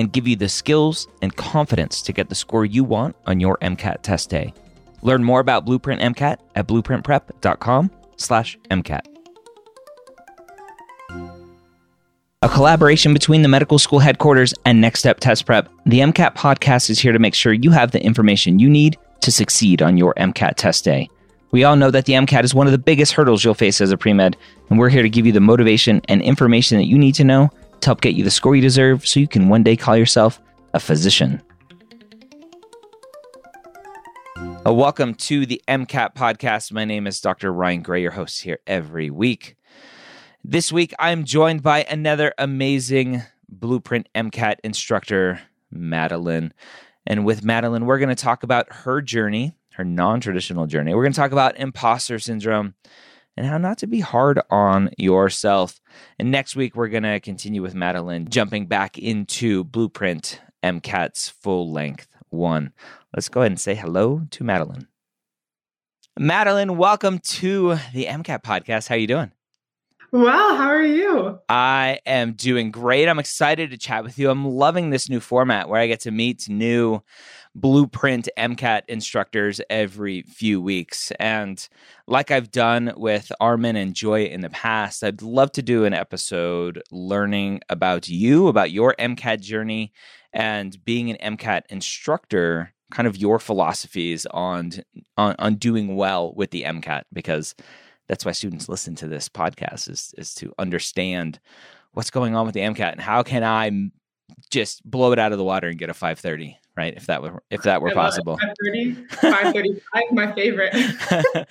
and 0.00 0.12
give 0.12 0.26
you 0.26 0.34
the 0.34 0.48
skills 0.48 1.06
and 1.20 1.36
confidence 1.36 2.02
to 2.02 2.12
get 2.12 2.28
the 2.30 2.34
score 2.34 2.64
you 2.64 2.82
want 2.82 3.14
on 3.26 3.38
your 3.38 3.58
MCAT 3.58 4.02
test 4.02 4.30
day. 4.30 4.52
Learn 5.02 5.22
more 5.22 5.38
about 5.40 5.66
Blueprint 5.66 6.00
MCAT 6.00 6.38
at 6.56 6.66
blueprintprep.com/mcat. 6.66 9.06
A 12.42 12.48
collaboration 12.48 13.12
between 13.12 13.42
the 13.42 13.48
medical 13.48 13.78
school 13.78 13.98
headquarters 13.98 14.54
and 14.64 14.80
Next 14.80 15.00
Step 15.00 15.20
Test 15.20 15.44
Prep, 15.44 15.68
the 15.84 16.00
MCAT 16.00 16.34
podcast 16.34 16.88
is 16.88 16.98
here 16.98 17.12
to 17.12 17.18
make 17.18 17.34
sure 17.34 17.52
you 17.52 17.70
have 17.70 17.90
the 17.90 18.02
information 18.02 18.58
you 18.58 18.70
need 18.70 18.96
to 19.20 19.30
succeed 19.30 19.82
on 19.82 19.98
your 19.98 20.14
MCAT 20.16 20.54
test 20.56 20.82
day. 20.82 21.10
We 21.50 21.64
all 21.64 21.76
know 21.76 21.90
that 21.90 22.06
the 22.06 22.14
MCAT 22.14 22.44
is 22.44 22.54
one 22.54 22.66
of 22.66 22.72
the 22.72 22.78
biggest 22.78 23.12
hurdles 23.12 23.44
you'll 23.44 23.52
face 23.52 23.82
as 23.82 23.92
a 23.92 23.98
pre 23.98 24.14
med, 24.14 24.38
and 24.70 24.78
we're 24.78 24.88
here 24.88 25.02
to 25.02 25.10
give 25.10 25.26
you 25.26 25.32
the 25.32 25.40
motivation 25.40 26.00
and 26.08 26.22
information 26.22 26.78
that 26.78 26.86
you 26.86 26.96
need 26.96 27.14
to 27.16 27.24
know 27.24 27.50
to 27.80 27.88
help 27.88 28.00
get 28.00 28.14
you 28.14 28.24
the 28.24 28.30
score 28.30 28.54
you 28.54 28.62
deserve 28.62 29.06
so 29.06 29.20
you 29.20 29.28
can 29.28 29.48
one 29.48 29.62
day 29.62 29.76
call 29.76 29.96
yourself 29.96 30.40
a 30.74 30.80
physician. 30.80 31.42
Uh, 34.66 34.74
welcome 34.74 35.14
to 35.14 35.46
the 35.46 35.62
MCAT 35.68 36.14
podcast. 36.14 36.70
My 36.70 36.84
name 36.84 37.06
is 37.06 37.20
Dr. 37.20 37.52
Ryan 37.52 37.82
Gray, 37.82 38.02
your 38.02 38.10
host 38.10 38.42
here 38.42 38.58
every 38.66 39.08
week. 39.08 39.56
This 40.44 40.70
week, 40.70 40.92
I'm 40.98 41.24
joined 41.24 41.62
by 41.62 41.84
another 41.84 42.34
amazing 42.36 43.22
Blueprint 43.48 44.08
MCAT 44.14 44.56
instructor, 44.62 45.40
Madeline. 45.70 46.52
And 47.06 47.24
with 47.24 47.44
Madeline, 47.44 47.86
we're 47.86 47.98
going 47.98 48.10
to 48.10 48.14
talk 48.14 48.42
about 48.42 48.70
her 48.70 49.00
journey, 49.00 49.54
her 49.74 49.84
non 49.84 50.20
traditional 50.20 50.66
journey. 50.66 50.94
We're 50.94 51.04
going 51.04 51.12
to 51.12 51.20
talk 51.20 51.32
about 51.32 51.56
imposter 51.56 52.18
syndrome 52.18 52.74
and 53.36 53.46
how 53.46 53.58
not 53.58 53.78
to 53.78 53.86
be 53.86 54.00
hard 54.00 54.40
on 54.50 54.90
yourself. 54.98 55.80
And 56.18 56.30
next 56.30 56.56
week, 56.56 56.76
we're 56.76 56.88
going 56.88 57.04
to 57.04 57.20
continue 57.20 57.62
with 57.62 57.74
Madeline, 57.74 58.28
jumping 58.28 58.66
back 58.66 58.98
into 58.98 59.64
Blueprint 59.64 60.40
MCAT's 60.62 61.28
full 61.28 61.72
length 61.72 62.08
one. 62.28 62.72
Let's 63.14 63.28
go 63.28 63.40
ahead 63.40 63.52
and 63.52 63.60
say 63.60 63.74
hello 63.74 64.22
to 64.30 64.44
Madeline. 64.44 64.86
Madeline, 66.18 66.76
welcome 66.76 67.18
to 67.18 67.76
the 67.94 68.06
MCAT 68.06 68.42
podcast. 68.42 68.88
How 68.88 68.94
are 68.94 68.98
you 68.98 69.06
doing? 69.06 69.32
Well, 70.12 70.56
how 70.56 70.66
are 70.66 70.82
you? 70.82 71.38
I 71.48 72.00
am 72.04 72.32
doing 72.32 72.72
great. 72.72 73.08
I'm 73.08 73.20
excited 73.20 73.70
to 73.70 73.78
chat 73.78 74.02
with 74.02 74.18
you. 74.18 74.28
I'm 74.28 74.44
loving 74.44 74.90
this 74.90 75.08
new 75.08 75.20
format 75.20 75.68
where 75.68 75.80
I 75.80 75.86
get 75.86 76.00
to 76.00 76.10
meet 76.10 76.48
new 76.48 77.00
blueprint 77.54 78.28
MCAT 78.38 78.82
instructors 78.88 79.60
every 79.68 80.22
few 80.22 80.60
weeks. 80.60 81.10
And 81.18 81.68
like 82.06 82.30
I've 82.30 82.50
done 82.50 82.92
with 82.96 83.32
Armin 83.40 83.76
and 83.76 83.94
Joy 83.94 84.24
in 84.24 84.40
the 84.40 84.50
past, 84.50 85.02
I'd 85.02 85.22
love 85.22 85.52
to 85.52 85.62
do 85.62 85.84
an 85.84 85.94
episode 85.94 86.82
learning 86.90 87.60
about 87.68 88.08
you, 88.08 88.48
about 88.48 88.70
your 88.70 88.94
MCAT 88.98 89.40
journey, 89.40 89.92
and 90.32 90.82
being 90.84 91.10
an 91.10 91.36
MCAT 91.36 91.62
instructor, 91.70 92.72
kind 92.92 93.08
of 93.08 93.16
your 93.16 93.38
philosophies 93.38 94.26
on 94.26 94.72
on, 95.16 95.34
on 95.38 95.54
doing 95.56 95.96
well 95.96 96.32
with 96.34 96.50
the 96.50 96.62
MCAT, 96.62 97.02
because 97.12 97.54
that's 98.08 98.24
why 98.24 98.32
students 98.32 98.68
listen 98.68 98.94
to 98.96 99.08
this 99.08 99.28
podcast 99.28 99.88
is 99.90 100.14
is 100.18 100.34
to 100.34 100.52
understand 100.58 101.40
what's 101.92 102.10
going 102.10 102.36
on 102.36 102.46
with 102.46 102.54
the 102.54 102.60
MCAT 102.60 102.92
and 102.92 103.00
how 103.00 103.22
can 103.22 103.42
I 103.42 103.90
just 104.50 104.88
blow 104.88 105.12
it 105.12 105.18
out 105.18 105.32
of 105.32 105.38
the 105.38 105.44
water 105.44 105.68
and 105.68 105.78
get 105.78 105.90
a 105.90 105.94
530 105.94 106.59
right? 106.80 106.94
If 106.96 107.06
that 107.06 107.22
were 107.22 107.42
if 107.50 107.62
that 107.62 107.82
were 107.82 107.92
possible. 107.92 108.38
530 108.38 108.94
535 109.20 110.02
my 110.12 110.32
favorite. 110.32 110.74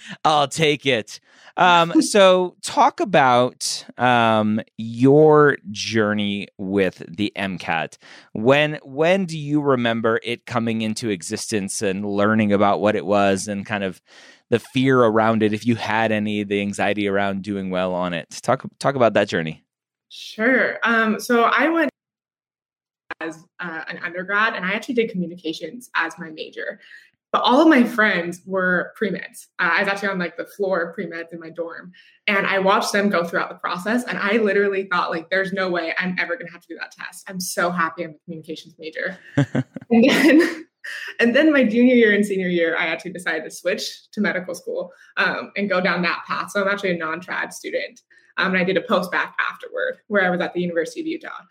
I'll 0.26 0.48
take 0.48 0.88
it. 0.88 1.20
Um, 1.56 2.02
so 2.02 2.56
talk 2.64 3.00
about 3.00 3.86
um, 3.98 4.60
your 4.78 5.58
journey 5.72 6.48
with 6.58 7.04
the 7.08 7.32
mcat 7.36 7.98
when 8.32 8.80
when 8.84 9.26
do 9.26 9.38
you 9.38 9.62
remember 9.62 10.20
it 10.24 10.46
coming 10.46 10.82
into 10.82 11.10
existence 11.10 11.82
and 11.82 12.06
learning 12.06 12.54
about 12.54 12.80
what 12.80 12.96
it 12.96 13.06
was 13.06 13.48
and 13.48 13.66
kind 13.66 13.84
of 13.84 14.02
the 14.50 14.60
fear 14.60 15.04
around 15.04 15.44
it 15.44 15.54
if 15.54 15.66
you 15.66 15.76
had 15.76 16.12
any 16.12 16.44
the 16.44 16.60
anxiety 16.60 17.08
around 17.08 17.44
doing 17.44 17.70
well 17.70 17.94
on 17.94 18.14
it? 18.14 18.30
Talk 18.42 18.66
talk 18.80 18.96
about 18.96 19.14
that 19.14 19.28
journey. 19.28 19.64
Sure. 20.10 20.80
Um, 20.84 21.20
so 21.20 21.44
i 21.44 21.70
went 21.70 21.92
as 23.22 23.44
uh, 23.60 23.84
an 23.88 24.00
undergrad, 24.04 24.56
and 24.56 24.66
I 24.66 24.74
actually 24.74 24.96
did 24.96 25.12
communications 25.12 25.90
as 25.96 26.14
my 26.18 26.30
major. 26.30 26.80
But 27.32 27.44
all 27.44 27.62
of 27.62 27.68
my 27.68 27.84
friends 27.84 28.42
were 28.46 28.92
pre 28.96 29.12
meds. 29.12 29.48
Uh, 29.60 29.70
I 29.74 29.84
was 29.84 29.88
actually 29.88 30.10
on 30.10 30.20
like 30.20 30.36
the 30.36 30.46
floor 30.46 30.82
of 30.82 30.96
pre 30.96 31.06
meds 31.06 31.32
in 31.32 31.40
my 31.40 31.52
dorm, 31.52 31.92
and 32.28 32.48
I 32.48 32.60
watched 32.60 32.92
them 32.92 33.10
go 33.10 33.24
throughout 33.24 33.50
the 33.50 33.56
process. 33.56 34.04
And 34.06 34.18
I 34.18 34.38
literally 34.38 34.86
thought, 34.86 35.12
like, 35.12 35.30
there's 35.30 35.54
no 35.54 35.70
way 35.70 35.94
I'm 35.98 36.16
ever 36.18 36.36
going 36.36 36.48
to 36.48 36.54
have 36.54 36.62
to 36.62 36.68
do 36.68 36.80
that 36.80 36.92
test. 36.92 37.30
I'm 37.30 37.40
so 37.40 37.70
happy 37.70 38.04
I'm 38.04 38.12
a 38.12 38.24
communications 38.26 38.76
major. 38.80 39.18
and 39.36 40.04
then, 40.10 40.66
and 41.20 41.36
then 41.36 41.54
my 41.54 41.64
junior 41.64 41.94
year 41.94 42.16
and 42.16 42.26
senior 42.26 42.48
year, 42.48 42.76
I 42.76 42.88
actually 42.88 43.12
decided 43.12 43.44
to 43.44 43.52
switch 43.52 44.10
to 44.12 44.22
medical 44.22 44.56
school 44.56 44.92
um, 45.18 45.52
and 45.56 45.70
go 45.70 45.82
down 45.82 46.02
that 46.02 46.24
path. 46.26 46.50
So 46.52 46.62
I'm 46.62 46.68
actually 46.68 46.92
a 46.92 46.98
non-trad 46.98 47.54
student, 47.54 48.02
um, 48.38 48.54
and 48.54 48.58
I 48.58 48.64
did 48.64 48.78
a 48.78 48.82
post 48.82 49.12
bac 49.12 49.36
afterward, 49.40 49.98
where 50.08 50.26
I 50.26 50.32
was 50.32 50.42
at 50.42 50.56
the 50.56 50.62
University 50.62 51.02
of 51.02 51.08
Utah. 51.08 51.44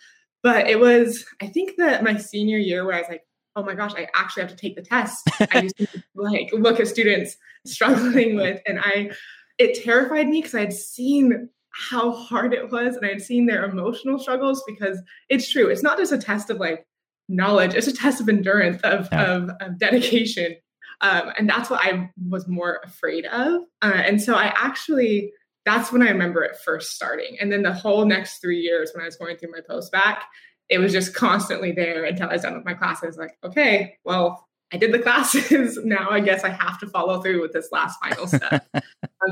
But 0.49 0.67
it 0.67 0.81
was, 0.81 1.27
I 1.43 1.47
think 1.47 1.77
that 1.77 2.03
my 2.03 2.17
senior 2.17 2.57
year 2.57 2.87
where 2.87 2.95
I 2.95 3.01
was 3.01 3.09
like, 3.11 3.21
oh 3.55 3.63
my 3.63 3.75
gosh, 3.75 3.93
I 3.95 4.09
actually 4.15 4.45
have 4.45 4.51
to 4.51 4.57
take 4.57 4.77
the 4.77 4.83
test. 4.83 5.29
I 5.53 5.61
used 5.65 5.77
to 5.77 5.87
like 6.15 6.49
look 6.55 6.81
at 6.81 6.89
students 6.89 7.37
struggling 7.67 8.35
with, 8.35 8.59
and 8.67 8.79
I, 8.81 9.11
it 9.59 9.85
terrified 9.85 10.27
me 10.27 10.41
because 10.41 10.55
I 10.55 10.61
had 10.61 10.73
seen 10.73 11.51
how 11.71 12.13
hard 12.13 12.55
it 12.55 12.73
was 12.73 12.97
and 12.97 13.05
I 13.05 13.11
had 13.11 13.21
seen 13.21 13.45
their 13.45 13.67
emotional 13.67 14.19
struggles 14.19 14.65
because 14.67 15.03
it's 15.29 15.51
true. 15.51 15.69
It's 15.69 15.83
not 15.83 15.99
just 15.99 16.13
a 16.13 16.19
test 16.19 16.49
of 16.49 16.57
like 16.57 16.87
knowledge, 17.29 17.75
it's 17.75 17.87
a 17.87 17.93
test 17.93 18.23
of 18.23 18.31
endurance, 18.31 18.81
of, 18.85 19.07
yeah. 19.13 19.31
of, 19.31 19.51
of, 19.61 19.79
dedication. 19.79 20.57
Um, 21.03 21.31
and 21.37 21.47
that's 21.47 21.69
what 21.69 21.85
I 21.85 22.09
was 22.27 22.49
more 22.49 22.81
afraid 22.85 23.27
of. 23.27 23.65
Uh, 23.83 23.93
and 23.93 24.23
so 24.23 24.35
I 24.35 24.47
actually 24.57 25.31
that's 25.69 25.93
when 25.93 26.03
I 26.03 26.09
remember 26.09 26.43
it 26.43 26.57
first 26.65 26.95
starting. 26.95 27.37
And 27.41 27.53
then 27.53 27.63
the 27.63 27.73
whole 27.73 28.07
next 28.07 28.39
three 28.39 28.59
years 28.59 28.91
when 28.95 29.03
I 29.03 29.07
was 29.07 29.17
going 29.17 29.37
through 29.37 29.53
my 29.53 29.61
post 29.69 29.93
bac, 29.93 30.25
it 30.71 30.79
was 30.79 30.93
just 30.93 31.15
constantly 31.15 31.73
there 31.73 32.05
until 32.05 32.31
I 32.31 32.35
was 32.35 32.43
done 32.43 32.55
with 32.55 32.65
my 32.65 32.75
classes. 32.75 33.19
Like, 33.19 33.37
okay, 33.45 33.97
well, 34.05 34.49
I 34.73 34.79
did 34.79 34.93
the 34.93 34.99
classes. 35.07 35.79
now 35.85 36.09
I 36.11 36.21
guess 36.21 36.43
I 36.43 36.49
have 36.49 36.79
to 36.81 36.87
follow 36.87 37.21
through 37.21 37.43
with 37.43 37.53
this 37.53 37.69
last 37.71 37.99
final 38.03 38.27
step. 38.27 38.67
um, 38.75 38.83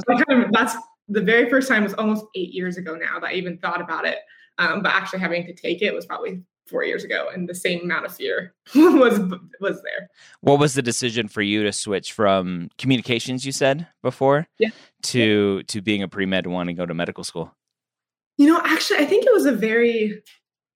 so 0.06 0.24
kind 0.24 0.44
of, 0.44 0.52
that's 0.52 0.76
the 1.08 1.22
very 1.22 1.48
first 1.48 1.68
time 1.68 1.84
was 1.84 1.94
almost 1.94 2.26
eight 2.34 2.52
years 2.52 2.76
ago 2.76 2.94
now 2.94 3.18
that 3.18 3.28
I 3.28 3.32
even 3.32 3.56
thought 3.58 3.80
about 3.80 4.04
it. 4.06 4.18
Um, 4.58 4.82
but 4.82 4.92
actually 4.92 5.20
having 5.20 5.46
to 5.46 5.54
take 5.54 5.80
it 5.82 5.94
was 5.94 6.06
probably 6.06 6.42
four 6.66 6.84
years 6.84 7.04
ago 7.04 7.28
and 7.32 7.48
the 7.48 7.54
same 7.54 7.82
amount 7.82 8.06
of 8.06 8.14
fear 8.14 8.54
was 8.74 9.18
was 9.60 9.82
there. 9.82 10.10
What 10.40 10.58
was 10.58 10.74
the 10.74 10.82
decision 10.82 11.28
for 11.28 11.42
you 11.42 11.62
to 11.62 11.72
switch 11.72 12.12
from 12.12 12.70
communications 12.78 13.46
you 13.46 13.52
said 13.52 13.86
before 14.02 14.46
yeah. 14.58 14.70
to 15.04 15.62
to 15.64 15.80
being 15.80 16.02
a 16.02 16.08
pre-med 16.08 16.44
and 16.44 16.54
wanting 16.54 16.76
to 16.76 16.82
go 16.82 16.86
to 16.86 16.94
medical 16.94 17.24
school? 17.24 17.54
You 18.38 18.48
know 18.48 18.60
actually 18.64 18.98
i 18.98 19.06
think 19.06 19.24
it 19.24 19.32
was 19.32 19.46
a 19.46 19.52
very 19.52 20.22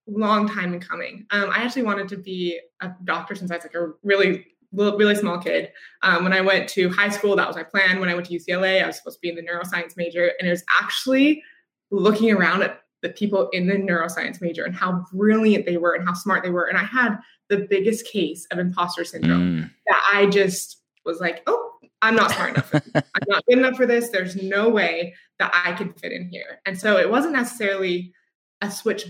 long 0.06 0.48
time 0.48 0.74
in 0.74 0.80
coming. 0.80 1.26
Um, 1.30 1.50
i 1.50 1.62
actually 1.62 1.82
wanted 1.82 2.08
to 2.08 2.16
be 2.16 2.60
a 2.80 2.92
doctor 3.04 3.34
since 3.34 3.50
i 3.50 3.56
was 3.56 3.64
like 3.64 3.74
a 3.74 3.92
really 4.02 4.46
really 4.72 5.16
small 5.16 5.38
kid. 5.38 5.72
Um, 6.02 6.24
when 6.24 6.32
i 6.32 6.40
went 6.40 6.68
to 6.70 6.88
high 6.90 7.10
school 7.10 7.36
that 7.36 7.46
was 7.46 7.56
my 7.56 7.64
plan. 7.64 8.00
When 8.00 8.08
i 8.08 8.14
went 8.14 8.26
to 8.26 8.38
ucla 8.38 8.82
i 8.82 8.86
was 8.86 8.96
supposed 8.96 9.16
to 9.16 9.20
be 9.20 9.28
in 9.28 9.36
the 9.36 9.42
neuroscience 9.42 9.96
major 9.96 10.32
and 10.38 10.48
it 10.48 10.50
was 10.50 10.64
actually 10.80 11.42
looking 11.90 12.30
around 12.30 12.62
at 12.62 12.80
the 13.02 13.08
people 13.08 13.48
in 13.50 13.66
the 13.66 13.74
neuroscience 13.74 14.40
major 14.40 14.64
and 14.64 14.74
how 14.74 15.04
brilliant 15.12 15.66
they 15.66 15.76
were 15.76 15.94
and 15.94 16.06
how 16.06 16.14
smart 16.14 16.42
they 16.42 16.50
were. 16.50 16.66
And 16.66 16.76
I 16.76 16.84
had 16.84 17.16
the 17.48 17.66
biggest 17.68 18.06
case 18.06 18.46
of 18.50 18.58
imposter 18.58 19.04
syndrome 19.04 19.62
mm. 19.62 19.70
that 19.86 20.10
I 20.12 20.26
just 20.26 20.82
was 21.04 21.20
like, 21.20 21.42
oh, 21.46 21.72
I'm 22.02 22.14
not 22.14 22.30
smart 22.30 22.50
enough. 22.50 22.74
I'm 22.94 23.24
not 23.28 23.44
good 23.46 23.58
enough 23.58 23.76
for 23.76 23.86
this. 23.86 24.10
There's 24.10 24.36
no 24.36 24.68
way 24.68 25.14
that 25.38 25.50
I 25.52 25.72
could 25.72 25.98
fit 25.98 26.12
in 26.12 26.28
here. 26.28 26.60
And 26.66 26.78
so 26.78 26.96
it 26.98 27.10
wasn't 27.10 27.34
necessarily 27.34 28.12
a 28.60 28.70
switch, 28.70 29.06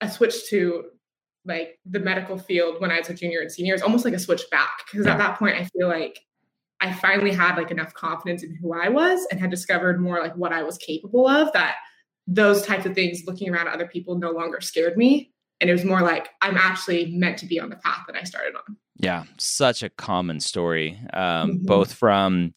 a 0.00 0.10
switch 0.10 0.48
to 0.48 0.84
like 1.44 1.78
the 1.86 2.00
medical 2.00 2.38
field 2.38 2.80
when 2.80 2.90
I 2.90 2.98
was 2.98 3.08
a 3.08 3.14
junior 3.14 3.40
and 3.40 3.52
senior. 3.52 3.74
It's 3.74 3.82
almost 3.82 4.04
like 4.04 4.14
a 4.14 4.18
switch 4.18 4.42
back 4.50 4.82
because 4.90 5.06
yeah. 5.06 5.12
at 5.12 5.18
that 5.18 5.38
point 5.38 5.56
I 5.56 5.64
feel 5.64 5.88
like 5.88 6.20
I 6.80 6.92
finally 6.92 7.32
had 7.32 7.56
like 7.56 7.70
enough 7.70 7.94
confidence 7.94 8.42
in 8.42 8.54
who 8.54 8.74
I 8.74 8.88
was 8.88 9.26
and 9.30 9.40
had 9.40 9.50
discovered 9.50 10.00
more 10.00 10.20
like 10.20 10.36
what 10.36 10.52
I 10.52 10.62
was 10.62 10.76
capable 10.76 11.26
of 11.26 11.52
that 11.52 11.76
those 12.26 12.62
types 12.66 12.86
of 12.86 12.94
things 12.94 13.22
looking 13.26 13.48
around 13.52 13.68
at 13.68 13.74
other 13.74 13.86
people 13.86 14.18
no 14.18 14.30
longer 14.30 14.60
scared 14.60 14.96
me 14.96 15.32
and 15.60 15.70
it 15.70 15.72
was 15.72 15.84
more 15.84 16.00
like 16.00 16.30
i'm 16.42 16.56
actually 16.56 17.06
meant 17.12 17.38
to 17.38 17.46
be 17.46 17.60
on 17.60 17.70
the 17.70 17.76
path 17.76 18.00
that 18.06 18.16
i 18.16 18.22
started 18.22 18.54
on 18.54 18.76
yeah 18.96 19.24
such 19.38 19.82
a 19.82 19.90
common 19.90 20.40
story 20.40 20.98
um, 21.12 21.50
mm-hmm. 21.50 21.66
both 21.66 21.92
from 21.92 22.52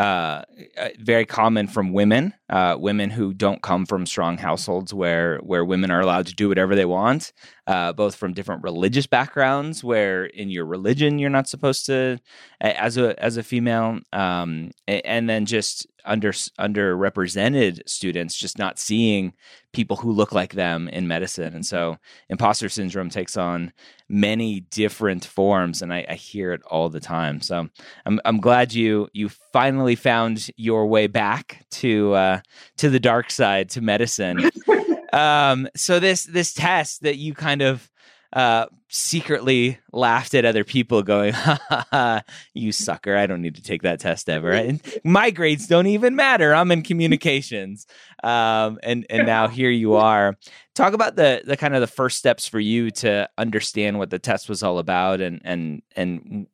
uh, 0.00 0.42
uh, 0.78 0.88
very 0.98 1.26
common 1.26 1.66
from 1.66 1.92
women, 1.92 2.32
uh, 2.48 2.74
women 2.78 3.10
who 3.10 3.34
don't 3.34 3.60
come 3.60 3.84
from 3.84 4.06
strong 4.06 4.38
households 4.38 4.94
where 4.94 5.36
where 5.40 5.62
women 5.62 5.90
are 5.90 6.00
allowed 6.00 6.26
to 6.26 6.34
do 6.34 6.48
whatever 6.48 6.74
they 6.74 6.86
want, 6.86 7.34
uh, 7.66 7.92
both 7.92 8.14
from 8.14 8.32
different 8.32 8.62
religious 8.62 9.06
backgrounds 9.06 9.84
where 9.84 10.24
in 10.24 10.48
your 10.48 10.64
religion 10.64 11.18
you're 11.18 11.28
not 11.28 11.46
supposed 11.46 11.84
to, 11.84 12.18
as 12.62 12.96
a 12.96 13.22
as 13.22 13.36
a 13.36 13.42
female, 13.42 13.98
um, 14.14 14.70
and 14.88 15.28
then 15.28 15.44
just 15.44 15.86
under 16.04 16.32
underrepresented 16.32 17.80
students 17.88 18.36
just 18.36 18.58
not 18.58 18.78
seeing 18.78 19.32
people 19.72 19.96
who 19.96 20.10
look 20.10 20.32
like 20.32 20.54
them 20.54 20.88
in 20.88 21.06
medicine, 21.08 21.54
and 21.54 21.66
so 21.66 21.96
imposter 22.28 22.68
syndrome 22.68 23.10
takes 23.10 23.36
on 23.36 23.72
many 24.08 24.60
different 24.60 25.24
forms, 25.24 25.82
and 25.82 25.92
I, 25.92 26.04
I 26.08 26.14
hear 26.14 26.52
it 26.52 26.62
all 26.64 26.88
the 26.88 27.00
time. 27.00 27.40
So 27.40 27.68
I'm 28.06 28.20
I'm 28.24 28.40
glad 28.40 28.72
you 28.72 29.08
you 29.12 29.28
finally 29.52 29.90
finally 29.90 29.94
found 29.94 30.50
your 30.56 30.86
way 30.86 31.06
back 31.06 31.64
to 31.70 32.12
uh, 32.14 32.40
to 32.76 32.90
the 32.90 33.00
dark 33.00 33.30
side 33.30 33.70
to 33.70 33.80
medicine. 33.80 34.50
um, 35.12 35.68
so 35.76 35.98
this 35.98 36.24
this 36.24 36.52
test 36.52 37.02
that 37.02 37.16
you 37.16 37.34
kind 37.34 37.62
of 37.62 37.90
uh, 38.32 38.66
secretly 38.88 39.78
laughed 39.92 40.34
at 40.34 40.44
other 40.44 40.64
people, 40.64 41.02
going, 41.02 41.32
ha, 41.34 41.58
ha, 41.68 41.86
ha, 41.90 42.22
"You 42.54 42.72
sucker! 42.72 43.16
I 43.16 43.26
don't 43.26 43.42
need 43.42 43.56
to 43.56 43.62
take 43.62 43.82
that 43.82 44.00
test 44.00 44.28
ever. 44.28 44.52
And 44.52 44.80
my 45.04 45.30
grades 45.30 45.66
don't 45.66 45.86
even 45.86 46.16
matter. 46.16 46.54
I'm 46.54 46.70
in 46.70 46.82
communications." 46.82 47.86
Um, 48.22 48.78
and 48.82 49.06
and 49.10 49.26
now 49.26 49.48
here 49.48 49.70
you 49.70 49.94
are. 49.94 50.36
Talk 50.74 50.92
about 50.92 51.16
the 51.16 51.42
the 51.44 51.56
kind 51.56 51.74
of 51.74 51.80
the 51.80 51.86
first 51.86 52.18
steps 52.18 52.46
for 52.46 52.60
you 52.60 52.90
to 52.92 53.28
understand 53.38 53.98
what 53.98 54.10
the 54.10 54.18
test 54.18 54.48
was 54.48 54.62
all 54.62 54.78
about, 54.78 55.20
and 55.20 55.40
and 55.44 55.82
and 55.96 56.46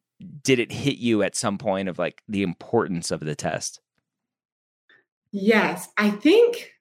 did 0.43 0.59
it 0.59 0.73
hit 0.73 0.99
you 0.99 1.23
at 1.23 1.37
some 1.37 1.59
point 1.59 1.89
of 1.89 1.99
like 1.99 2.23
the 2.29 2.43
importance 2.43 3.11
of 3.11 3.21
the 3.21 3.35
test? 3.35 3.81
Yes, 5.33 5.89
I 5.99 6.11
think 6.11 6.73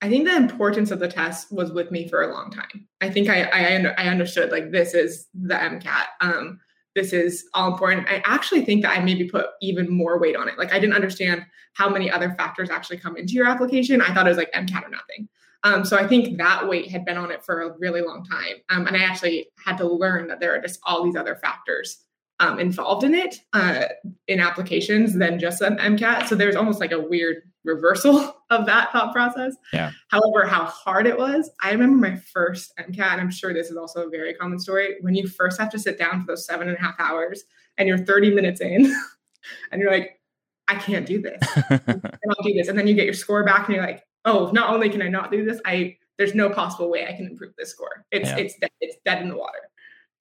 I 0.00 0.08
think 0.08 0.26
the 0.26 0.36
importance 0.36 0.90
of 0.90 1.00
the 1.00 1.08
test 1.08 1.52
was 1.52 1.72
with 1.72 1.90
me 1.90 2.08
for 2.08 2.22
a 2.22 2.32
long 2.32 2.50
time. 2.50 2.86
I 3.00 3.10
think 3.10 3.28
I 3.28 3.44
I, 3.44 3.94
I 3.98 4.08
understood 4.08 4.50
like 4.50 4.70
this 4.70 4.94
is 4.94 5.26
the 5.34 5.54
MCAT. 5.54 6.06
Um, 6.20 6.60
this 6.94 7.12
is 7.12 7.44
all 7.54 7.70
important. 7.70 8.08
I 8.08 8.22
actually 8.24 8.64
think 8.64 8.82
that 8.82 8.96
I 8.96 9.00
maybe 9.02 9.28
put 9.28 9.46
even 9.60 9.90
more 9.90 10.18
weight 10.18 10.36
on 10.36 10.48
it. 10.48 10.58
Like 10.58 10.72
I 10.72 10.78
didn't 10.78 10.96
understand 10.96 11.44
how 11.74 11.88
many 11.88 12.10
other 12.10 12.34
factors 12.36 12.70
actually 12.70 12.98
come 12.98 13.16
into 13.16 13.34
your 13.34 13.46
application. 13.46 14.00
I 14.00 14.12
thought 14.12 14.26
it 14.26 14.30
was 14.30 14.38
like 14.38 14.52
MCAT 14.52 14.84
or 14.84 14.90
nothing. 14.90 15.28
Um, 15.64 15.84
so 15.84 15.96
I 15.96 16.06
think 16.06 16.38
that 16.38 16.68
weight 16.68 16.90
had 16.90 17.04
been 17.04 17.16
on 17.16 17.30
it 17.30 17.44
for 17.44 17.62
a 17.62 17.78
really 17.78 18.00
long 18.00 18.24
time. 18.24 18.56
Um, 18.68 18.86
and 18.86 18.96
I 18.96 19.00
actually 19.02 19.48
had 19.64 19.76
to 19.78 19.86
learn 19.86 20.28
that 20.28 20.40
there 20.40 20.54
are 20.54 20.60
just 20.60 20.80
all 20.84 21.04
these 21.04 21.16
other 21.16 21.36
factors 21.36 22.04
um, 22.40 22.58
involved 22.58 23.04
in 23.04 23.14
it 23.14 23.40
uh, 23.52 23.84
in 24.28 24.40
applications 24.40 25.14
than 25.14 25.38
just 25.38 25.60
an 25.60 25.76
MCAT. 25.76 26.28
So 26.28 26.34
there's 26.34 26.56
almost 26.56 26.80
like 26.80 26.92
a 26.92 27.00
weird 27.00 27.42
reversal 27.64 28.36
of 28.50 28.66
that 28.66 28.92
thought 28.92 29.12
process. 29.12 29.56
Yeah. 29.72 29.90
However, 30.08 30.46
how 30.46 30.64
hard 30.64 31.06
it 31.06 31.18
was, 31.18 31.50
I 31.62 31.72
remember 31.72 31.96
my 31.96 32.16
first 32.16 32.72
MCAT, 32.78 33.12
and 33.12 33.20
I'm 33.20 33.30
sure 33.30 33.52
this 33.52 33.70
is 33.70 33.76
also 33.76 34.06
a 34.06 34.10
very 34.10 34.34
common 34.34 34.58
story. 34.58 34.96
When 35.00 35.14
you 35.14 35.26
first 35.26 35.60
have 35.60 35.70
to 35.70 35.78
sit 35.78 35.98
down 35.98 36.20
for 36.20 36.26
those 36.28 36.46
seven 36.46 36.68
and 36.68 36.76
a 36.76 36.80
half 36.80 36.98
hours 36.98 37.44
and 37.76 37.88
you're 37.88 37.98
30 37.98 38.34
minutes 38.34 38.60
in 38.60 38.94
and 39.72 39.80
you're 39.80 39.90
like, 39.90 40.20
I 40.68 40.74
can't 40.74 41.06
do 41.06 41.20
this. 41.20 41.40
And 41.70 42.32
I 42.32 42.34
don't 42.34 42.46
do 42.46 42.54
this. 42.54 42.68
And 42.68 42.78
then 42.78 42.86
you 42.86 42.94
get 42.94 43.04
your 43.04 43.14
score 43.14 43.44
back 43.44 43.66
and 43.66 43.74
you're 43.74 43.84
like, 43.84 44.04
oh, 44.24 44.50
not 44.52 44.70
only 44.70 44.90
can 44.90 45.00
I 45.00 45.08
not 45.08 45.30
do 45.30 45.44
this, 45.44 45.60
I 45.64 45.96
there's 46.18 46.34
no 46.34 46.50
possible 46.50 46.90
way 46.90 47.06
I 47.06 47.12
can 47.12 47.26
improve 47.26 47.54
this 47.56 47.70
score. 47.70 48.04
It's 48.10 48.28
yeah. 48.28 48.36
it's 48.36 48.54
dead, 48.58 48.70
it's 48.80 48.96
dead 49.04 49.22
in 49.22 49.28
the 49.28 49.36
water. 49.36 49.70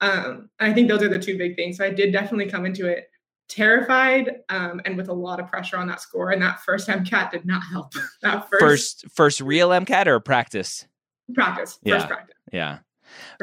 Um, 0.02 0.50
I 0.60 0.74
think 0.74 0.88
those 0.88 1.02
are 1.02 1.10
the 1.10 1.20
two 1.20 1.38
big 1.38 1.56
things. 1.56 1.78
So 1.78 1.86
I 1.86 1.90
did 1.90 2.12
definitely 2.12 2.50
come 2.50 2.66
into 2.66 2.88
it 2.88 3.10
terrified 3.50 4.42
um, 4.50 4.82
and 4.86 4.98
with 4.98 5.08
a 5.08 5.14
lot 5.14 5.40
of 5.40 5.48
pressure 5.48 5.78
on 5.78 5.88
that 5.88 6.02
score. 6.02 6.32
And 6.32 6.42
that 6.42 6.60
first 6.62 6.88
MCAT 6.88 7.32
did 7.32 7.46
not 7.46 7.64
help. 7.72 7.94
that 8.22 8.50
first 8.50 8.62
first 8.62 9.06
first 9.14 9.42
real 9.42 9.70
MCAT 9.70 10.08
or 10.08 10.20
practice? 10.20 10.88
Practice. 11.34 11.80
Yeah. 11.84 11.96
First 11.96 12.08
practice. 12.08 12.36
Yeah. 12.52 12.78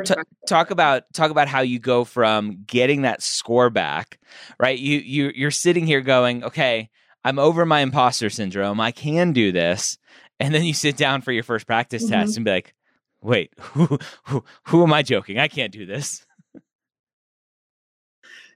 T- 0.05 0.15
talk 0.47 0.71
about 0.71 1.05
talk 1.15 1.31
about 1.31 1.49
how 1.49 1.61
you 1.63 1.79
go 1.79 2.05
from 2.05 2.65
getting 2.67 3.03
that 3.03 3.23
score 3.23 3.71
back, 3.71 4.21
right? 4.61 4.79
You 4.79 4.99
you 4.99 5.33
you're 5.35 5.51
sitting 5.51 5.87
here 5.87 6.03
going, 6.03 6.45
okay, 6.45 6.91
I'm 7.25 7.39
over 7.39 7.65
my 7.65 7.81
imposter 7.81 8.29
syndrome. 8.29 8.79
I 8.79 8.93
can 8.93 9.33
do 9.33 9.53
this 9.53 9.99
and 10.41 10.55
then 10.55 10.65
you 10.65 10.75
sit 10.75 10.97
down 10.97 11.23
for 11.23 11.33
your 11.33 11.43
first 11.43 11.67
practice 11.67 12.05
mm-hmm. 12.05 12.13
test 12.13 12.37
and 12.37 12.45
be 12.45 12.51
like, 12.51 12.75
wait, 13.23 13.53
who, 13.59 13.99
who, 14.25 14.45
who 14.65 14.83
am 14.83 14.93
I 14.93 15.03
joking? 15.03 15.39
I 15.39 15.49
can't 15.49 15.73
do 15.73 15.87
this. 15.87 16.27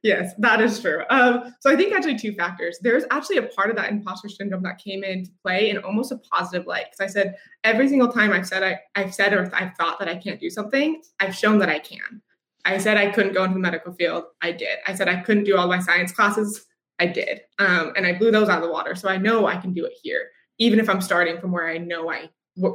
Yes, 0.03 0.33
that 0.39 0.61
is 0.61 0.81
true. 0.81 1.03
Um, 1.11 1.55
so 1.61 1.71
I 1.71 1.77
think 1.77 1.93
actually 1.93 2.19
two 2.19 2.33
factors. 2.33 2.79
There's 2.81 3.05
actually 3.11 3.39
a 3.39 3.43
part 3.43 3.71
of 3.71 3.77
that 3.77 3.91
imposter 3.91 4.29
syndrome 4.29 4.63
that 4.63 4.79
came 4.79 5.03
into 5.03 5.31
play 5.43 5.71
in 5.71 5.79
almost 5.79 6.13
a 6.13 6.19
positive 6.19 6.67
light. 6.67 6.87
Because 6.91 7.11
I 7.11 7.13
said 7.13 7.37
every 7.65 7.89
single 7.89 8.09
time 8.09 8.33
I've 8.33 8.47
said 8.47 8.63
I, 8.63 8.81
I've 8.95 9.15
said 9.15 9.33
or 9.33 9.51
I've 9.55 9.75
thought 9.77 9.99
that 9.99 10.09
I 10.09 10.17
can't 10.17 10.41
do 10.41 10.51
something, 10.51 11.03
I've 11.21 11.35
shown 11.35 11.59
that 11.59 11.69
I 11.69 11.79
can. 11.79 12.23
I 12.65 12.79
said 12.79 12.97
I 12.97 13.11
couldn't 13.11 13.33
go 13.33 13.45
into 13.45 13.55
the 13.55 13.61
medical 13.61 13.93
field, 13.93 14.25
I 14.43 14.53
did. 14.53 14.79
I 14.87 14.95
said 14.95 15.09
I 15.09 15.21
couldn't 15.23 15.45
do 15.45 15.57
all 15.57 15.69
my 15.69 15.79
science 15.79 16.13
classes, 16.13 16.67
I 16.99 17.07
did. 17.07 17.41
Um, 17.59 17.93
and 17.97 18.07
I 18.07 18.19
blew 18.19 18.31
those 18.31 18.49
out 18.49 18.59
of 18.59 18.65
the 18.65 18.73
water. 18.73 18.95
So 18.95 19.09
I 19.09 19.17
know 19.17 19.47
I 19.47 19.57
can 19.57 19.73
do 19.73 19.85
it 19.85 19.95
here 20.03 20.29
even 20.59 20.81
if 20.81 20.89
I'm 20.89 21.01
starting 21.01 21.41
from 21.41 21.53
where 21.53 21.69
I 21.69 21.79
know 21.79 22.11
I 22.11 22.29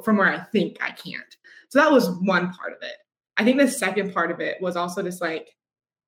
from 0.03 0.17
where 0.17 0.31
I 0.31 0.39
think 0.39 0.77
I 0.81 0.91
can't. 0.91 1.37
So 1.69 1.79
that 1.79 1.91
was 1.91 2.09
one 2.21 2.53
part 2.53 2.71
of 2.71 2.81
it. 2.81 2.95
I 3.35 3.43
think 3.43 3.57
the 3.57 3.67
second 3.67 4.13
part 4.13 4.31
of 4.31 4.39
it 4.39 4.61
was 4.61 4.77
also 4.77 5.03
just 5.03 5.21
like, 5.21 5.49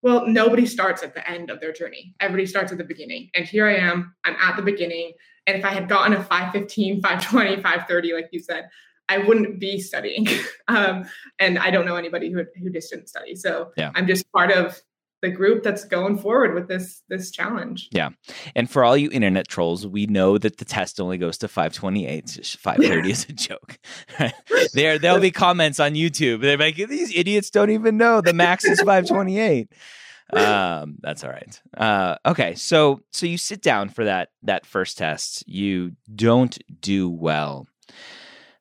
well, 0.05 0.27
nobody 0.27 0.67
starts 0.67 1.01
at 1.01 1.15
the 1.15 1.27
end 1.27 1.49
of 1.49 1.59
their 1.59 1.73
journey. 1.73 2.13
Everybody 2.19 2.45
starts 2.45 2.71
at 2.71 2.77
the 2.77 2.83
beginning. 2.83 3.31
And 3.33 3.43
here 3.43 3.65
I 3.65 3.77
am, 3.77 4.13
I'm 4.23 4.35
at 4.35 4.55
the 4.55 4.61
beginning. 4.61 5.13
And 5.47 5.57
if 5.57 5.65
I 5.65 5.71
had 5.71 5.89
gotten 5.89 6.13
a 6.13 6.23
515, 6.23 7.01
520, 7.01 7.55
530, 7.55 8.13
like 8.13 8.29
you 8.31 8.39
said, 8.39 8.69
I 9.09 9.17
wouldn't 9.17 9.59
be 9.59 9.79
studying. 9.79 10.27
um, 10.67 11.05
and 11.39 11.57
I 11.57 11.71
don't 11.71 11.87
know 11.87 11.95
anybody 11.95 12.31
who, 12.31 12.43
who 12.61 12.69
just 12.69 12.91
didn't 12.91 13.09
study. 13.09 13.35
So 13.35 13.71
yeah. 13.77 13.89
I'm 13.95 14.05
just 14.05 14.31
part 14.31 14.51
of 14.51 14.79
the 15.25 15.31
group 15.31 15.63
that's 15.63 15.83
going 15.83 16.17
forward 16.17 16.53
with 16.53 16.67
this 16.67 17.01
this 17.09 17.31
challenge. 17.31 17.89
Yeah. 17.91 18.09
And 18.55 18.69
for 18.69 18.83
all 18.83 18.95
you 18.95 19.09
internet 19.11 19.47
trolls, 19.47 19.87
we 19.87 20.05
know 20.05 20.37
that 20.37 20.57
the 20.57 20.65
test 20.65 21.01
only 21.01 21.17
goes 21.17 21.39
to 21.39 21.47
528. 21.47 22.57
530 22.59 23.11
is 23.11 23.25
a 23.27 23.33
joke. 23.33 23.79
there 24.73 24.99
there'll 24.99 25.19
be 25.19 25.31
comments 25.31 25.79
on 25.79 25.93
YouTube. 25.93 26.41
They're 26.41 26.57
like 26.57 26.75
these 26.75 27.15
idiots 27.15 27.49
don't 27.49 27.71
even 27.71 27.97
know 27.97 28.21
the 28.21 28.33
max 28.33 28.65
is 28.65 28.79
528. 28.81 29.71
um 30.33 30.97
that's 31.01 31.23
all 31.23 31.31
right. 31.31 31.61
Uh 31.75 32.17
okay. 32.25 32.53
So 32.55 33.01
so 33.11 33.25
you 33.25 33.37
sit 33.37 33.61
down 33.61 33.89
for 33.89 34.05
that 34.05 34.29
that 34.43 34.65
first 34.65 34.99
test. 34.99 35.47
You 35.47 35.93
don't 36.13 36.57
do 36.81 37.09
well. 37.09 37.67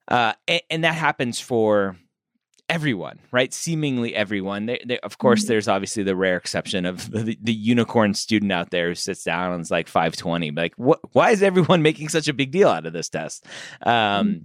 Uh 0.08 0.32
and, 0.48 0.62
and 0.70 0.84
that 0.84 0.94
happens 0.94 1.40
for 1.40 1.96
everyone, 2.68 3.18
right? 3.30 3.52
Seemingly 3.52 4.14
everyone. 4.14 4.66
They, 4.66 4.80
they, 4.84 4.98
of 5.00 5.18
course, 5.18 5.42
mm-hmm. 5.42 5.48
there's 5.48 5.68
obviously 5.68 6.02
the 6.02 6.16
rare 6.16 6.36
exception 6.36 6.86
of 6.86 7.10
the, 7.10 7.36
the, 7.40 7.52
unicorn 7.52 8.14
student 8.14 8.52
out 8.52 8.70
there 8.70 8.88
who 8.88 8.94
sits 8.94 9.24
down 9.24 9.52
and 9.52 9.62
is 9.62 9.70
like 9.70 9.88
520. 9.88 10.50
Like, 10.52 10.74
what? 10.76 11.00
Why 11.12 11.30
is 11.30 11.42
everyone 11.42 11.82
making 11.82 12.08
such 12.08 12.28
a 12.28 12.32
big 12.32 12.50
deal 12.50 12.68
out 12.68 12.86
of 12.86 12.92
this 12.92 13.08
test? 13.08 13.46
Um, 13.82 13.92
mm-hmm. 13.92 14.42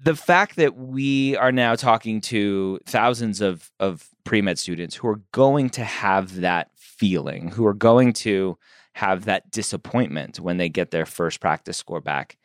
The 0.00 0.14
fact 0.14 0.56
that 0.56 0.76
we 0.76 1.36
are 1.36 1.52
now 1.52 1.74
talking 1.74 2.20
to 2.22 2.78
thousands 2.86 3.40
of 3.40 3.70
of 3.80 4.08
pre 4.24 4.42
med 4.42 4.58
students 4.58 4.94
who 4.94 5.08
are 5.08 5.20
going 5.32 5.70
to 5.70 5.84
have 5.84 6.36
that 6.36 6.70
feeling, 6.76 7.50
who 7.50 7.66
are 7.66 7.74
going 7.74 8.12
to 8.12 8.58
have 8.92 9.26
that 9.26 9.50
disappointment 9.50 10.40
when 10.40 10.56
they 10.56 10.68
get 10.68 10.90
their 10.90 11.06
first 11.06 11.40
practice 11.40 11.76
score 11.76 12.00
back 12.00 12.36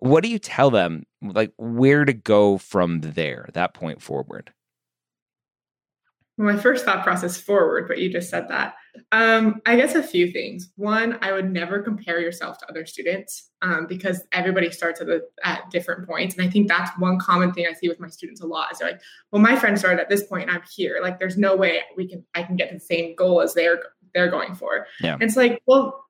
what 0.00 0.22
do 0.22 0.28
you 0.28 0.38
tell 0.38 0.70
them 0.70 1.04
like 1.22 1.52
where 1.56 2.04
to 2.04 2.12
go 2.12 2.58
from 2.58 3.00
there 3.00 3.48
that 3.54 3.74
point 3.74 4.02
forward 4.02 4.52
my 6.36 6.56
first 6.56 6.84
thought 6.84 7.04
process 7.04 7.38
forward 7.38 7.86
but 7.86 7.98
you 7.98 8.10
just 8.10 8.28
said 8.28 8.48
that 8.48 8.74
um, 9.12 9.60
i 9.66 9.76
guess 9.76 9.94
a 9.94 10.02
few 10.02 10.30
things 10.30 10.72
one 10.76 11.16
i 11.22 11.32
would 11.32 11.50
never 11.50 11.80
compare 11.80 12.20
yourself 12.20 12.58
to 12.58 12.68
other 12.68 12.84
students 12.84 13.50
um, 13.62 13.86
because 13.86 14.22
everybody 14.32 14.70
starts 14.70 15.00
at, 15.00 15.08
at 15.44 15.70
different 15.70 16.06
points 16.08 16.36
and 16.36 16.46
i 16.46 16.50
think 16.50 16.68
that's 16.68 16.90
one 16.98 17.18
common 17.18 17.52
thing 17.52 17.66
i 17.68 17.72
see 17.72 17.88
with 17.88 18.00
my 18.00 18.08
students 18.08 18.40
a 18.40 18.46
lot 18.46 18.72
is 18.72 18.78
they're 18.78 18.90
like 18.90 19.00
well 19.30 19.40
my 19.40 19.56
friend 19.56 19.78
started 19.78 20.00
at 20.00 20.08
this 20.08 20.24
point 20.26 20.48
and 20.48 20.50
i'm 20.50 20.62
here 20.74 20.98
like 21.02 21.18
there's 21.18 21.38
no 21.38 21.54
way 21.54 21.80
we 21.96 22.08
can 22.08 22.24
i 22.34 22.42
can 22.42 22.56
get 22.56 22.68
to 22.68 22.74
the 22.74 22.80
same 22.80 23.14
goal 23.14 23.40
as 23.40 23.54
they're 23.54 23.80
they're 24.14 24.30
going 24.30 24.54
for. 24.54 24.86
Yeah. 25.00 25.14
And 25.14 25.22
it's 25.22 25.36
like, 25.36 25.60
well, 25.66 26.06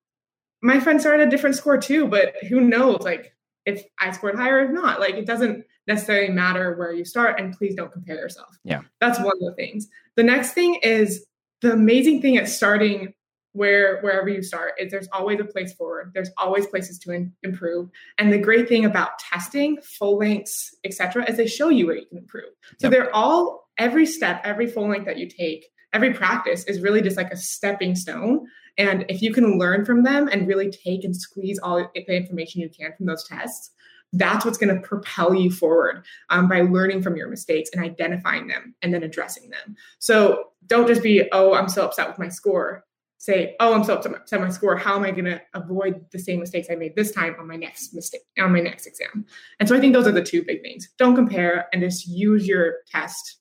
my 0.63 0.79
friend 0.79 1.01
started 1.01 1.27
a 1.27 1.31
different 1.31 1.57
score 1.57 1.79
too, 1.79 2.07
but 2.07 2.35
who 2.49 2.61
knows? 2.61 3.01
Like 3.01 3.34
if 3.67 3.85
I 3.99 4.11
scored 4.13 4.37
higher 4.37 4.67
or 4.67 4.73
not, 4.73 5.01
like 5.01 5.15
it 5.15 5.27
doesn't 5.27 5.65
necessarily 5.87 6.33
matter 6.33 6.77
where 6.77 6.93
you 6.93 7.05
start. 7.05 7.41
And 7.41 7.57
please 7.57 7.75
don't 7.75 7.93
compare 7.93 8.17
yourself. 8.17 8.57
Yeah. 8.65 8.83
That's 9.01 9.19
one 9.19 9.37
of 9.41 9.41
the 9.41 9.55
things. 9.57 9.89
The 10.17 10.23
next 10.23 10.53
thing 10.53 10.79
is 10.83 11.27
the 11.61 11.73
amazing 11.73 12.21
thing 12.23 12.37
at 12.37 12.49
starting 12.49 13.15
where 13.53 14.01
wherever 14.01 14.29
you 14.29 14.43
start 14.43 14.73
is 14.79 14.91
there's 14.91 15.09
always 15.13 15.39
a 15.41 15.45
place 15.45 15.73
forward 15.75 16.11
there's 16.13 16.31
always 16.37 16.67
places 16.67 16.99
to 16.99 17.13
in, 17.13 17.33
improve 17.45 17.89
and 18.19 18.33
the 18.33 18.39
great 18.39 18.69
thing 18.69 18.85
about 18.85 19.17
testing 19.19 19.79
full 19.81 20.19
lengths 20.19 20.75
etc 20.85 21.25
is 21.31 21.37
they 21.37 21.47
show 21.47 21.69
you 21.69 21.87
where 21.87 21.97
you 21.97 22.05
can 22.07 22.19
improve 22.19 22.51
so 22.81 22.89
yep. 22.89 22.91
they're 22.91 23.15
all 23.15 23.69
every 23.79 24.05
step 24.05 24.41
every 24.45 24.67
full 24.67 24.89
length 24.89 25.07
that 25.07 25.19
you 25.19 25.29
take 25.29 25.67
every 25.93 26.13
practice 26.13 26.65
is 26.65 26.81
really 26.81 27.01
just 27.01 27.17
like 27.17 27.31
a 27.31 27.37
stepping 27.37 27.95
stone 27.95 28.45
and 28.79 29.05
if 29.09 29.23
you 29.23 29.33
can 29.33 29.59
learn 29.59 29.85
from 29.85 30.03
them 30.03 30.29
and 30.29 30.49
really 30.49 30.71
take 30.71 31.05
and 31.05 31.17
squeeze 31.17 31.59
all 31.59 31.91
the 31.95 32.17
information 32.17 32.61
you 32.61 32.69
can 32.69 32.93
from 32.97 33.07
those 33.07 33.25
tests 33.25 33.71
that's 34.17 34.45
what's 34.45 34.59
going 34.59 34.73
to 34.73 34.81
propel 34.87 35.35
you 35.35 35.51
forward 35.51 36.05
um, 36.31 36.49
by 36.49 36.61
learning 36.61 37.03
from 37.03 37.17
your 37.17 37.29
mistakes 37.29 37.69
and 37.73 37.85
identifying 37.85 38.47
them 38.47 38.75
and 38.83 38.95
then 38.95 39.03
addressing 39.03 39.51
them 39.51 39.77
so 39.99 40.45
don't 40.67 40.87
just 40.87 41.03
be 41.03 41.29
oh 41.33 41.55
i'm 41.55 41.69
so 41.69 41.85
upset 41.85 42.09
with 42.09 42.19
my 42.19 42.29
score 42.29 42.85
say, 43.25 43.57
oh, 43.59 43.73
I'm 43.73 43.85
so 43.85 43.95
upset 43.95 44.13
with 44.13 44.49
my 44.49 44.51
score. 44.51 44.77
How 44.77 44.97
am 44.97 45.03
I 45.03 45.11
going 45.11 45.25
to 45.25 45.41
avoid 45.55 46.05
the 46.13 46.19
same 46.19 46.41
mistakes 46.41 46.69
I 46.71 46.75
made 46.75 46.95
this 46.95 47.11
time 47.11 47.35
on 47.39 47.47
my 47.47 47.57
next 47.57 47.95
mistake 47.95 48.21
on 48.39 48.53
my 48.53 48.61
next 48.61 48.87
exam? 48.87 49.25
And 49.59 49.67
so 49.67 49.75
I 49.75 49.81
think 49.81 49.95
those 49.95 50.07
are 50.07 50.13
the 50.13 50.23
two 50.23 50.45
big 50.45 50.61
things. 50.61 50.91
Don't 50.99 51.17
compare 51.17 51.67
and 51.73 51.81
just 51.81 52.07
use 52.07 52.47
your 52.47 52.75
test 52.87 53.39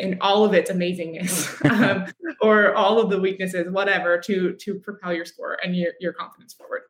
in 0.00 0.18
all 0.20 0.44
of 0.44 0.54
its 0.54 0.70
amazingness 0.70 1.70
um, 1.70 2.06
or 2.42 2.74
all 2.74 2.98
of 2.98 3.10
the 3.10 3.20
weaknesses, 3.20 3.70
whatever, 3.70 4.18
to 4.18 4.54
to 4.54 4.74
propel 4.80 5.12
your 5.12 5.24
score 5.24 5.58
and 5.62 5.76
your, 5.76 5.92
your 6.00 6.12
confidence 6.12 6.54
forward. 6.54 6.82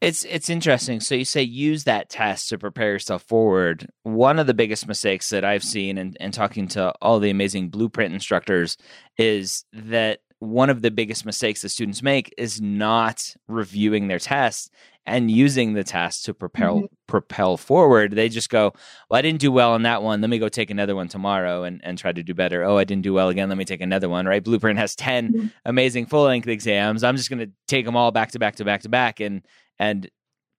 It's 0.00 0.24
it's 0.24 0.48
interesting. 0.48 1.00
So 1.00 1.14
you 1.14 1.24
say 1.24 1.42
use 1.42 1.84
that 1.84 2.08
test 2.08 2.48
to 2.50 2.58
prepare 2.58 2.92
yourself 2.92 3.22
forward. 3.22 3.88
One 4.02 4.38
of 4.38 4.46
the 4.46 4.54
biggest 4.54 4.86
mistakes 4.86 5.28
that 5.30 5.44
I've 5.44 5.64
seen 5.64 5.98
and 5.98 6.16
in, 6.20 6.26
in 6.26 6.32
talking 6.32 6.68
to 6.68 6.94
all 7.02 7.18
the 7.18 7.30
amazing 7.30 7.68
blueprint 7.68 8.14
instructors 8.14 8.76
is 9.18 9.64
that 9.72 10.20
one 10.38 10.70
of 10.70 10.80
the 10.80 10.90
biggest 10.90 11.26
mistakes 11.26 11.60
that 11.60 11.68
students 11.68 12.02
make 12.02 12.34
is 12.38 12.62
not 12.62 13.34
reviewing 13.46 14.08
their 14.08 14.18
tests 14.18 14.70
and 15.06 15.30
using 15.30 15.72
the 15.72 15.84
test 15.84 16.24
to 16.26 16.34
propel 16.34 16.76
mm-hmm. 16.76 16.94
propel 17.06 17.56
forward. 17.56 18.12
They 18.12 18.28
just 18.28 18.50
go, 18.50 18.72
"Well, 19.08 19.18
I 19.18 19.22
didn't 19.22 19.40
do 19.40 19.50
well 19.50 19.72
on 19.72 19.82
that 19.82 20.02
one. 20.02 20.20
Let 20.20 20.30
me 20.30 20.38
go 20.38 20.48
take 20.48 20.70
another 20.70 20.94
one 20.94 21.08
tomorrow 21.08 21.64
and 21.64 21.80
and 21.84 21.98
try 21.98 22.12
to 22.12 22.22
do 22.22 22.34
better. 22.34 22.64
Oh, 22.64 22.76
I 22.76 22.84
didn't 22.84 23.02
do 23.02 23.14
well 23.14 23.28
again. 23.28 23.48
Let 23.48 23.58
me 23.58 23.64
take 23.64 23.80
another 23.80 24.08
one." 24.08 24.26
Right? 24.26 24.44
Blueprint 24.44 24.78
has 24.78 24.94
10 24.94 25.32
mm-hmm. 25.32 25.46
amazing 25.64 26.06
full 26.06 26.24
length 26.24 26.48
exams. 26.48 27.02
I'm 27.02 27.16
just 27.16 27.30
going 27.30 27.40
to 27.40 27.52
take 27.66 27.84
them 27.84 27.96
all 27.96 28.10
back 28.10 28.32
to 28.32 28.38
back 28.38 28.56
to 28.56 28.64
back 28.64 28.82
to 28.82 28.88
back 28.88 29.20
and 29.20 29.42
and 29.78 30.10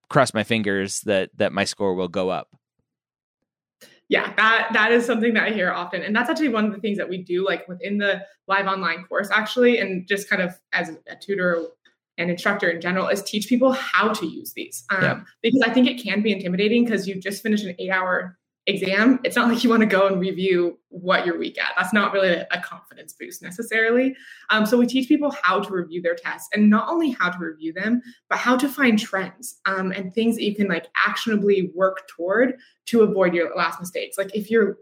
cross 0.09 0.33
my 0.33 0.43
fingers 0.43 0.99
that 1.01 1.29
that 1.37 1.53
my 1.53 1.63
score 1.63 1.95
will 1.95 2.09
go 2.09 2.29
up 2.29 2.49
yeah 4.09 4.33
that 4.35 4.69
that 4.73 4.91
is 4.91 5.05
something 5.05 5.33
that 5.33 5.43
i 5.43 5.51
hear 5.51 5.71
often 5.71 6.01
and 6.01 6.13
that's 6.13 6.29
actually 6.29 6.49
one 6.49 6.65
of 6.65 6.73
the 6.73 6.79
things 6.79 6.97
that 6.97 7.07
we 7.07 7.17
do 7.23 7.45
like 7.45 7.65
within 7.69 7.97
the 7.97 8.21
live 8.45 8.67
online 8.67 9.05
course 9.05 9.29
actually 9.31 9.79
and 9.79 10.05
just 10.05 10.29
kind 10.29 10.41
of 10.41 10.53
as 10.73 10.89
a 11.07 11.15
tutor 11.15 11.65
and 12.21 12.29
instructor 12.31 12.69
in 12.69 12.79
general 12.79 13.07
is 13.07 13.21
teach 13.23 13.47
people 13.47 13.71
how 13.71 14.09
to 14.13 14.25
use 14.25 14.53
these 14.53 14.83
um, 14.89 15.03
yeah. 15.03 15.19
because 15.41 15.61
i 15.65 15.69
think 15.69 15.87
it 15.87 16.01
can 16.01 16.21
be 16.21 16.31
intimidating 16.31 16.85
because 16.85 17.07
you 17.07 17.19
just 17.19 17.41
finished 17.43 17.65
an 17.65 17.75
eight 17.79 17.89
hour 17.89 18.37
exam, 18.67 19.19
it's 19.23 19.35
not 19.35 19.49
like 19.51 19.63
you 19.63 19.69
want 19.69 19.81
to 19.81 19.87
go 19.87 20.07
and 20.07 20.19
review 20.19 20.79
what 20.89 21.25
you're 21.25 21.37
weak 21.37 21.59
at. 21.59 21.73
That's 21.77 21.93
not 21.93 22.13
really 22.13 22.29
a, 22.29 22.47
a 22.51 22.59
confidence 22.61 23.13
boost 23.13 23.41
necessarily. 23.41 24.15
Um, 24.49 24.65
so 24.65 24.77
we 24.77 24.87
teach 24.87 25.07
people 25.07 25.33
how 25.41 25.59
to 25.59 25.71
review 25.71 26.01
their 26.01 26.15
tests 26.15 26.49
and 26.53 26.69
not 26.69 26.89
only 26.89 27.11
how 27.11 27.29
to 27.29 27.39
review 27.39 27.73
them, 27.73 28.01
but 28.29 28.37
how 28.37 28.57
to 28.57 28.67
find 28.67 28.99
trends 28.99 29.59
um, 29.65 29.91
and 29.91 30.13
things 30.13 30.35
that 30.35 30.43
you 30.43 30.55
can 30.55 30.67
like 30.67 30.87
actionably 31.05 31.71
work 31.75 32.07
toward 32.07 32.57
to 32.87 33.01
avoid 33.01 33.33
your 33.33 33.55
last 33.55 33.79
mistakes. 33.79 34.17
Like 34.17 34.35
if 34.35 34.49
you're 34.49 34.77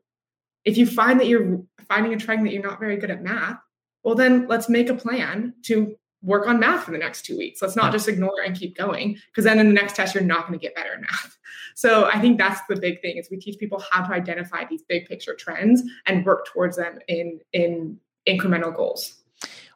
if 0.66 0.78
you 0.78 0.86
find 0.86 1.20
that 1.20 1.28
you're 1.28 1.62
finding 1.88 2.14
a 2.14 2.18
trend 2.18 2.46
that 2.46 2.52
you're 2.52 2.62
not 2.62 2.80
very 2.80 2.98
good 2.98 3.10
at 3.10 3.24
math, 3.24 3.60
well 4.04 4.16
then 4.16 4.46
let's 4.48 4.68
make 4.68 4.90
a 4.90 4.96
plan 4.96 5.54
to 5.64 5.96
work 6.22 6.48
on 6.48 6.60
math 6.60 6.84
for 6.84 6.92
the 6.92 6.98
next 6.98 7.24
two 7.24 7.38
weeks. 7.38 7.62
Let's 7.62 7.76
not 7.76 7.92
just 7.92 8.08
ignore 8.08 8.42
and 8.46 8.58
keep 8.58 8.76
going 8.76 9.18
because 9.28 9.46
then 9.46 9.60
in 9.60 9.68
the 9.68 9.74
next 9.74 9.96
test, 9.96 10.14
you're 10.14 10.24
not 10.24 10.48
going 10.48 10.60
to 10.60 10.64
get 10.64 10.76
better 10.76 10.94
in 10.94 11.02
math. 11.02 11.38
So 11.76 12.10
I 12.12 12.20
think 12.20 12.38
that's 12.38 12.60
the 12.68 12.76
big 12.76 13.00
thing 13.00 13.16
is 13.16 13.30
we 13.32 13.38
teach 13.38 13.58
people 13.58 13.82
how 13.90 14.06
to 14.06 14.14
identify 14.14 14.66
these 14.70 14.82
big 14.82 15.06
picture 15.06 15.34
trends 15.34 15.82
and 16.06 16.26
work 16.26 16.46
towards 16.46 16.76
them 16.76 17.00
in, 17.08 17.40
in 17.54 17.98
incremental 18.28 18.76
goals. 18.76 19.14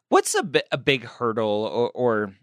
What's 0.10 0.36
a, 0.36 0.46
a 0.70 0.78
big 0.78 1.06
hurdle 1.06 1.48
or, 1.48 1.92
or 1.92 2.34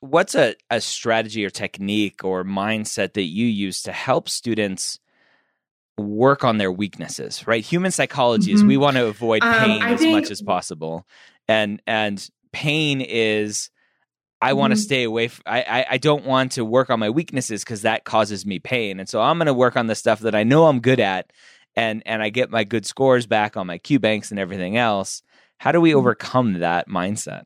what's 0.00 0.34
a, 0.34 0.54
a 0.70 0.80
strategy 0.80 1.44
or 1.44 1.50
technique 1.50 2.24
or 2.24 2.42
mindset 2.42 3.12
that 3.12 3.24
you 3.24 3.46
use 3.46 3.82
to 3.82 3.92
help 3.92 4.30
students 4.30 4.98
work 5.98 6.42
on 6.42 6.56
their 6.58 6.72
weaknesses, 6.72 7.46
right? 7.46 7.62
Human 7.62 7.90
psychology 7.90 8.50
mm-hmm. 8.50 8.56
is 8.56 8.64
we 8.64 8.78
want 8.78 8.96
to 8.96 9.06
avoid 9.06 9.42
um, 9.42 9.54
pain 9.60 9.82
um, 9.82 9.88
as 9.88 10.00
think, 10.00 10.12
much 10.12 10.30
as 10.30 10.40
possible. 10.40 11.06
And, 11.48 11.82
and 11.86 12.26
pain 12.52 13.00
is 13.00 13.70
I 14.40 14.54
want 14.54 14.72
to 14.72 14.76
mm-hmm. 14.76 14.82
stay 14.82 15.02
away. 15.04 15.26
F- 15.26 15.42
I, 15.46 15.62
I 15.62 15.86
I 15.90 15.98
don't 15.98 16.24
want 16.24 16.52
to 16.52 16.64
work 16.64 16.90
on 16.90 16.98
my 16.98 17.10
weaknesses 17.10 17.62
because 17.62 17.82
that 17.82 18.04
causes 18.04 18.44
me 18.44 18.58
pain, 18.58 18.98
and 18.98 19.08
so 19.08 19.20
I'm 19.20 19.38
going 19.38 19.46
to 19.46 19.54
work 19.54 19.76
on 19.76 19.86
the 19.86 19.94
stuff 19.94 20.20
that 20.20 20.34
I 20.34 20.42
know 20.42 20.66
I'm 20.66 20.80
good 20.80 21.00
at, 21.00 21.32
and 21.76 22.02
and 22.06 22.22
I 22.22 22.30
get 22.30 22.50
my 22.50 22.64
good 22.64 22.84
scores 22.84 23.26
back 23.26 23.56
on 23.56 23.66
my 23.66 23.78
Q 23.78 23.98
banks 23.98 24.30
and 24.30 24.40
everything 24.40 24.76
else. 24.76 25.22
How 25.58 25.70
do 25.70 25.80
we 25.80 25.90
mm-hmm. 25.90 25.98
overcome 25.98 26.54
that 26.54 26.88
mindset? 26.88 27.44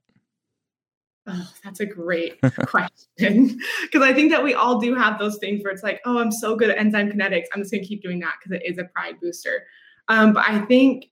Oh, 1.29 1.49
that's 1.65 1.81
a 1.81 1.87
great 1.87 2.41
question. 2.67 3.61
Because 3.83 4.03
I 4.03 4.13
think 4.13 4.31
that 4.31 4.45
we 4.45 4.55
all 4.55 4.79
do 4.79 4.95
have 4.95 5.19
those 5.19 5.39
things 5.39 5.63
where 5.63 5.73
it's 5.73 5.83
like, 5.83 6.01
oh, 6.05 6.19
I'm 6.19 6.31
so 6.31 6.57
good 6.57 6.71
at 6.71 6.79
enzyme 6.79 7.11
kinetics. 7.11 7.47
I'm 7.53 7.61
just 7.61 7.73
going 7.73 7.83
to 7.83 7.89
keep 7.89 8.03
doing 8.03 8.21
that 8.21 8.35
because 8.39 8.59
it 8.59 8.65
is 8.65 8.79
a 8.79 8.85
pride 8.85 9.17
booster. 9.21 9.67
Um, 10.09 10.33
but 10.33 10.49
I 10.49 10.61
think 10.67 11.07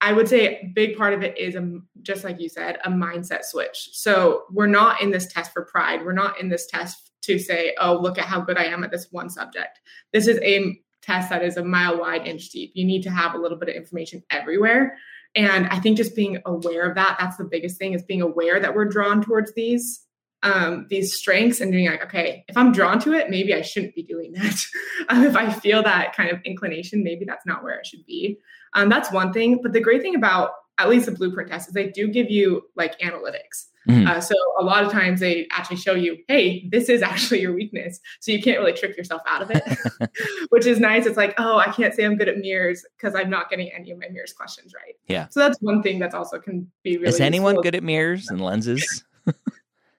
I 0.00 0.12
would 0.12 0.28
say 0.28 0.46
a 0.46 0.72
big 0.74 0.96
part 0.96 1.14
of 1.14 1.22
it 1.22 1.38
is 1.38 1.54
a, 1.54 1.78
just 2.02 2.22
like 2.22 2.40
you 2.40 2.48
said, 2.48 2.78
a 2.84 2.90
mindset 2.90 3.44
switch. 3.44 3.90
So 3.92 4.44
we're 4.50 4.66
not 4.66 5.00
in 5.00 5.10
this 5.10 5.26
test 5.32 5.52
for 5.52 5.64
pride. 5.64 6.04
We're 6.04 6.12
not 6.12 6.40
in 6.40 6.48
this 6.48 6.66
test 6.66 7.12
to 7.22 7.38
say, 7.38 7.74
oh, 7.80 7.94
look 7.94 8.18
at 8.18 8.26
how 8.26 8.40
good 8.40 8.58
I 8.58 8.64
am 8.64 8.84
at 8.84 8.90
this 8.90 9.08
one 9.10 9.30
subject. 9.30 9.80
This 10.12 10.26
is 10.26 10.38
a 10.42 10.78
test 11.02 11.30
that 11.30 11.42
is 11.42 11.56
a 11.56 11.64
mile 11.64 11.98
wide, 11.98 12.26
inch 12.26 12.50
deep. 12.50 12.72
You 12.74 12.84
need 12.84 13.02
to 13.04 13.10
have 13.10 13.34
a 13.34 13.38
little 13.38 13.58
bit 13.58 13.68
of 13.68 13.74
information 13.74 14.22
everywhere. 14.30 14.96
And 15.34 15.66
I 15.68 15.78
think 15.80 15.96
just 15.96 16.16
being 16.16 16.38
aware 16.46 16.88
of 16.88 16.94
that, 16.94 17.16
that's 17.18 17.36
the 17.36 17.44
biggest 17.44 17.78
thing 17.78 17.92
is 17.92 18.02
being 18.02 18.22
aware 18.22 18.60
that 18.60 18.74
we're 18.74 18.86
drawn 18.86 19.22
towards 19.22 19.52
these 19.54 20.05
um, 20.46 20.86
these 20.88 21.14
strengths 21.14 21.60
and 21.60 21.72
being 21.72 21.88
like, 21.88 22.04
okay, 22.04 22.44
if 22.48 22.56
I'm 22.56 22.70
drawn 22.70 23.00
to 23.00 23.12
it, 23.12 23.30
maybe 23.30 23.52
I 23.52 23.62
shouldn't 23.62 23.94
be 23.94 24.02
doing 24.04 24.32
that. 24.32 24.64
um, 25.08 25.24
if 25.24 25.36
I 25.36 25.52
feel 25.52 25.82
that 25.82 26.14
kind 26.14 26.30
of 26.30 26.40
inclination, 26.44 27.02
maybe 27.02 27.24
that's 27.24 27.44
not 27.44 27.64
where 27.64 27.74
I 27.74 27.82
should 27.82 28.06
be. 28.06 28.38
Um, 28.74 28.88
that's 28.88 29.10
one 29.10 29.32
thing. 29.32 29.60
But 29.60 29.72
the 29.72 29.80
great 29.80 30.02
thing 30.02 30.14
about 30.14 30.50
at 30.78 30.88
least 30.88 31.06
the 31.06 31.12
blueprint 31.12 31.50
test 31.50 31.68
is 31.68 31.74
they 31.74 31.88
do 31.88 32.06
give 32.06 32.30
you 32.30 32.62
like 32.76 32.98
analytics. 33.00 33.68
Mm-hmm. 33.88 34.06
Uh, 34.06 34.20
so 34.20 34.34
a 34.58 34.64
lot 34.64 34.84
of 34.84 34.92
times 34.92 35.20
they 35.20 35.46
actually 35.50 35.76
show 35.76 35.94
you, 35.94 36.18
hey, 36.28 36.68
this 36.70 36.88
is 36.88 37.02
actually 37.10 37.40
your 37.40 37.52
weakness. 37.52 37.98
So 38.20 38.30
you 38.30 38.40
can't 38.40 38.58
really 38.58 38.72
trick 38.72 38.96
yourself 38.96 39.22
out 39.26 39.42
of 39.42 39.50
it, 39.50 40.10
which 40.50 40.66
is 40.66 40.78
nice. 40.78 41.06
It's 41.06 41.16
like, 41.16 41.34
oh, 41.38 41.58
I 41.58 41.72
can't 41.72 41.92
say 41.92 42.04
I'm 42.04 42.16
good 42.16 42.28
at 42.28 42.38
mirrors 42.38 42.84
because 42.96 43.16
I'm 43.16 43.30
not 43.30 43.50
getting 43.50 43.70
any 43.72 43.90
of 43.90 43.98
my 43.98 44.08
mirrors 44.10 44.32
questions 44.32 44.72
right. 44.74 44.94
Yeah. 45.08 45.26
So 45.30 45.40
that's 45.40 45.58
one 45.60 45.82
thing 45.82 45.98
that's 45.98 46.14
also 46.14 46.38
can 46.38 46.70
be 46.84 46.98
really. 46.98 47.08
Is 47.08 47.20
anyone 47.20 47.54
useful. 47.54 47.62
good 47.62 47.74
at 47.74 47.82
mirrors 47.82 48.28
and 48.28 48.40
lenses? 48.40 49.04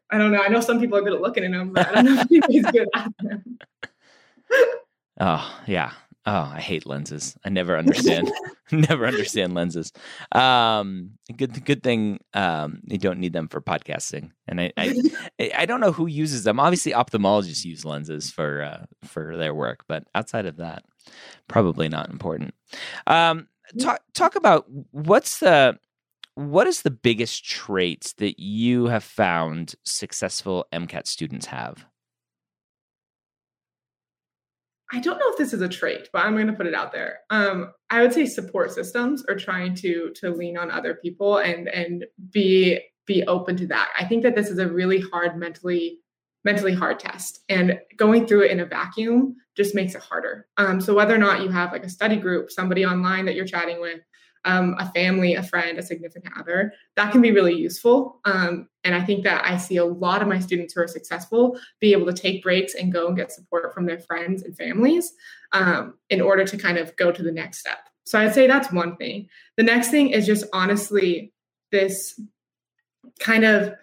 I 0.10 0.18
don't 0.18 0.32
know. 0.32 0.42
I 0.42 0.48
know 0.48 0.62
some 0.62 0.80
people 0.80 0.98
are 0.98 1.02
good 1.02 1.14
at 1.14 1.22
looking 1.22 1.44
in 1.44 1.52
them, 1.52 1.74
but 1.74 1.88
I 1.88 2.02
don't 2.02 2.06
know 2.06 2.22
if 2.22 2.32
anybody's 2.32 2.66
good 2.72 2.88
at 2.96 3.12
them. 3.20 3.60
oh 5.20 5.62
yeah. 5.68 5.92
Oh, 6.30 6.52
I 6.54 6.60
hate 6.60 6.86
lenses. 6.86 7.38
I 7.46 7.50
never 7.50 7.78
understand. 7.78 8.30
never 8.74 9.08
understand 9.08 9.54
lenses. 9.54 9.94
Um, 10.34 11.12
good, 11.38 11.64
good 11.64 11.82
thing 11.82 12.20
um, 12.34 12.82
you 12.86 12.98
don't 12.98 13.20
need 13.20 13.32
them 13.32 13.48
for 13.48 13.62
podcasting. 13.62 14.32
And 14.46 14.60
I, 14.60 14.74
I, 14.78 15.52
I 15.56 15.66
don't 15.66 15.80
know 15.80 15.94
who 15.94 16.06
uses 16.06 16.44
them. 16.44 16.60
Obviously, 16.60 16.92
ophthalmologists 16.92 17.64
use 17.64 17.86
lenses 17.86 18.30
for 18.30 18.62
uh, 18.62 18.86
for 19.06 19.38
their 19.38 19.56
work, 19.56 19.86
but 19.88 20.04
outside 20.16 20.46
of 20.46 20.58
that, 20.58 20.84
probably 21.48 21.88
not 21.88 22.10
important. 22.10 22.54
Um, 23.08 23.48
talk 23.80 24.02
talk 24.14 24.36
about 24.36 24.66
what's 24.92 25.40
the 25.40 25.80
what 26.38 26.67
is 26.67 26.84
the 26.84 26.91
biggest 26.91 27.44
trait 27.44 28.13
that 28.20 28.39
you 28.39 28.86
have 28.86 29.03
found 29.03 29.74
successful 29.84 30.67
MCAT 30.72 31.08
students 31.08 31.48
have? 31.48 31.88
I 34.94 35.00
don't 35.00 35.17
know 35.17 35.32
if 35.32 35.38
this 35.39 35.51
is 35.51 35.62
a 35.62 35.67
trait, 35.67 36.10
but 36.13 36.24
I'm 36.24 36.36
going 36.36 36.46
to 36.46 36.53
put 36.53 36.67
it 36.67 36.75
out 36.75 36.91
there. 36.91 37.22
Um, 37.32 37.72
I 37.89 38.01
would 38.01 38.13
say 38.13 38.27
support 38.27 38.72
systems 38.72 39.25
are 39.27 39.36
trying 39.36 39.74
to 39.77 40.12
to 40.17 40.29
lean 40.29 40.60
on 40.60 40.70
other 40.70 40.94
people 40.94 41.39
and 41.39 41.67
and 41.70 42.06
be 42.32 42.82
be 43.08 43.24
open 43.24 43.58
to 43.58 43.67
that. 43.67 43.91
I 44.00 44.06
think 44.06 44.22
that 44.22 44.36
this 44.36 44.50
is 44.50 44.60
a 44.60 44.67
really 44.67 45.01
hard 45.01 45.38
mentally 45.39 45.98
mentally 46.46 46.74
hard 46.74 47.00
test, 47.00 47.39
and 47.50 47.79
going 47.98 48.27
through 48.27 48.44
it 48.44 48.51
in 48.51 48.60
a 48.60 48.65
vacuum 48.65 49.36
just 49.56 49.74
makes 49.74 49.96
it 49.96 50.01
harder. 50.01 50.46
Um, 50.58 50.79
so 50.82 50.94
whether 50.94 51.15
or 51.15 51.17
not 51.17 51.41
you 51.41 51.50
have 51.50 51.72
like 51.72 51.84
a 51.84 51.89
study 51.89 52.17
group, 52.17 52.51
somebody 52.51 52.86
online 52.86 53.25
that 53.25 53.34
you're 53.34 53.44
chatting 53.44 53.82
with, 53.82 54.01
um, 54.48 54.75
a 54.80 54.89
family, 54.94 55.36
a 55.36 55.44
friend, 55.44 55.77
a 55.77 55.84
significant 55.84 56.34
other, 56.39 56.74
that 56.96 57.12
can 57.12 57.22
be 57.22 57.32
really 57.32 57.54
useful. 57.54 58.20
Um, 58.25 58.70
and 58.84 58.96
I 58.96 59.04
think 59.04 59.25
that 59.25 59.46
I 59.46 59.58
see 59.58 59.75
a 59.75 59.86
lot 59.86 60.22
of 60.22 60.27
my 60.27 60.39
students 60.39 60.74
who 60.74 60.82
are 60.82 60.88
successful 60.88 61.60
be 61.82 61.92
able 61.92 62.06
to 62.06 62.13
take 62.13 62.42
breaks 62.42 62.74
and 62.74 62.92
go 62.92 63.08
and 63.08 63.18
get 63.18 63.32
support 63.32 63.74
from 63.74 63.86
their 63.86 64.00
friends 64.00 64.44
and 64.44 64.58
families 64.58 65.12
um, 65.51 65.96
in 66.10 66.22
order 66.22 66.46
to 66.46 66.58
kind 66.58 66.77
of 66.77 66.96
go 66.96 67.12
to 67.12 67.22
the 67.22 67.32
next 67.32 67.60
step. 67.60 67.80
So 68.06 68.18
I'd 68.18 68.34
say 68.34 68.48
that's 68.48 68.72
one 68.72 68.96
thing. 68.96 69.27
The 69.58 69.63
next 69.63 69.92
thing 69.92 70.12
is 70.12 70.25
just 70.25 70.46
honestly 70.54 71.34
this 71.72 72.20
kind 73.20 73.44
of 73.44 73.74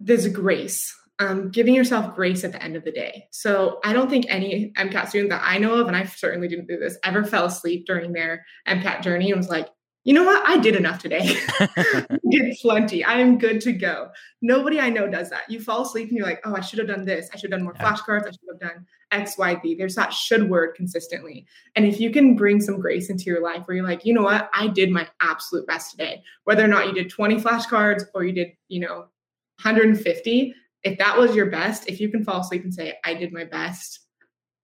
this 0.00 0.26
grace 0.26 0.92
um, 1.20 1.50
giving 1.50 1.74
yourself 1.74 2.14
grace 2.14 2.44
at 2.44 2.52
the 2.52 2.62
end 2.62 2.76
of 2.76 2.84
the 2.84 2.92
day. 2.92 3.26
So 3.30 3.80
I 3.84 3.92
don't 3.92 4.08
think 4.08 4.26
any 4.28 4.72
MCAT 4.76 5.08
student 5.08 5.30
that 5.30 5.42
I 5.44 5.58
know 5.58 5.74
of, 5.74 5.88
and 5.88 5.96
I 5.96 6.04
certainly 6.04 6.48
didn't 6.48 6.68
do 6.68 6.78
this, 6.78 6.96
ever 7.04 7.24
fell 7.24 7.46
asleep 7.46 7.86
during 7.86 8.12
their 8.12 8.44
MCAT 8.68 9.02
journey 9.02 9.30
and 9.30 9.38
was 9.38 9.48
like, 9.48 9.68
you 10.04 10.14
know 10.14 10.24
what? 10.24 10.48
I 10.48 10.56
did 10.56 10.74
enough 10.74 11.00
today. 11.00 11.36
did 12.30 12.56
plenty. 12.62 13.04
I 13.04 13.18
am 13.18 13.36
good 13.36 13.60
to 13.62 13.72
go. 13.72 14.08
Nobody 14.40 14.80
I 14.80 14.88
know 14.88 15.06
does 15.06 15.28
that. 15.28 15.50
You 15.50 15.60
fall 15.60 15.82
asleep 15.82 16.08
and 16.08 16.16
you're 16.16 16.26
like, 16.26 16.40
oh, 16.44 16.54
I 16.54 16.60
should 16.60 16.78
have 16.78 16.88
done 16.88 17.04
this. 17.04 17.28
I 17.30 17.36
should 17.36 17.52
have 17.52 17.58
done 17.58 17.64
more 17.64 17.74
yeah. 17.78 17.92
flashcards. 17.92 18.26
I 18.26 18.30
should 18.30 18.48
have 18.50 18.60
done 18.60 18.86
X, 19.10 19.36
Y, 19.36 19.60
Z. 19.60 19.74
There's 19.74 19.96
that 19.96 20.14
should 20.14 20.48
word 20.48 20.74
consistently. 20.76 21.46
And 21.76 21.84
if 21.84 22.00
you 22.00 22.10
can 22.10 22.36
bring 22.36 22.60
some 22.60 22.80
grace 22.80 23.10
into 23.10 23.24
your 23.24 23.42
life 23.42 23.64
where 23.66 23.76
you're 23.76 23.86
like, 23.86 24.06
you 24.06 24.14
know 24.14 24.22
what? 24.22 24.48
I 24.54 24.68
did 24.68 24.90
my 24.90 25.06
absolute 25.20 25.66
best 25.66 25.90
today. 25.90 26.22
Whether 26.44 26.64
or 26.64 26.68
not 26.68 26.86
you 26.86 26.94
did 26.94 27.10
20 27.10 27.36
flashcards 27.40 28.04
or 28.14 28.24
you 28.24 28.32
did, 28.32 28.52
you 28.68 28.80
know, 28.80 29.08
150, 29.62 30.54
if 30.84 30.98
that 30.98 31.18
was 31.18 31.34
your 31.34 31.46
best, 31.46 31.88
if 31.88 32.00
you 32.00 32.08
can 32.10 32.24
fall 32.24 32.40
asleep 32.40 32.64
and 32.64 32.74
say, 32.74 32.98
I 33.04 33.14
did 33.14 33.32
my 33.32 33.44
best, 33.44 34.00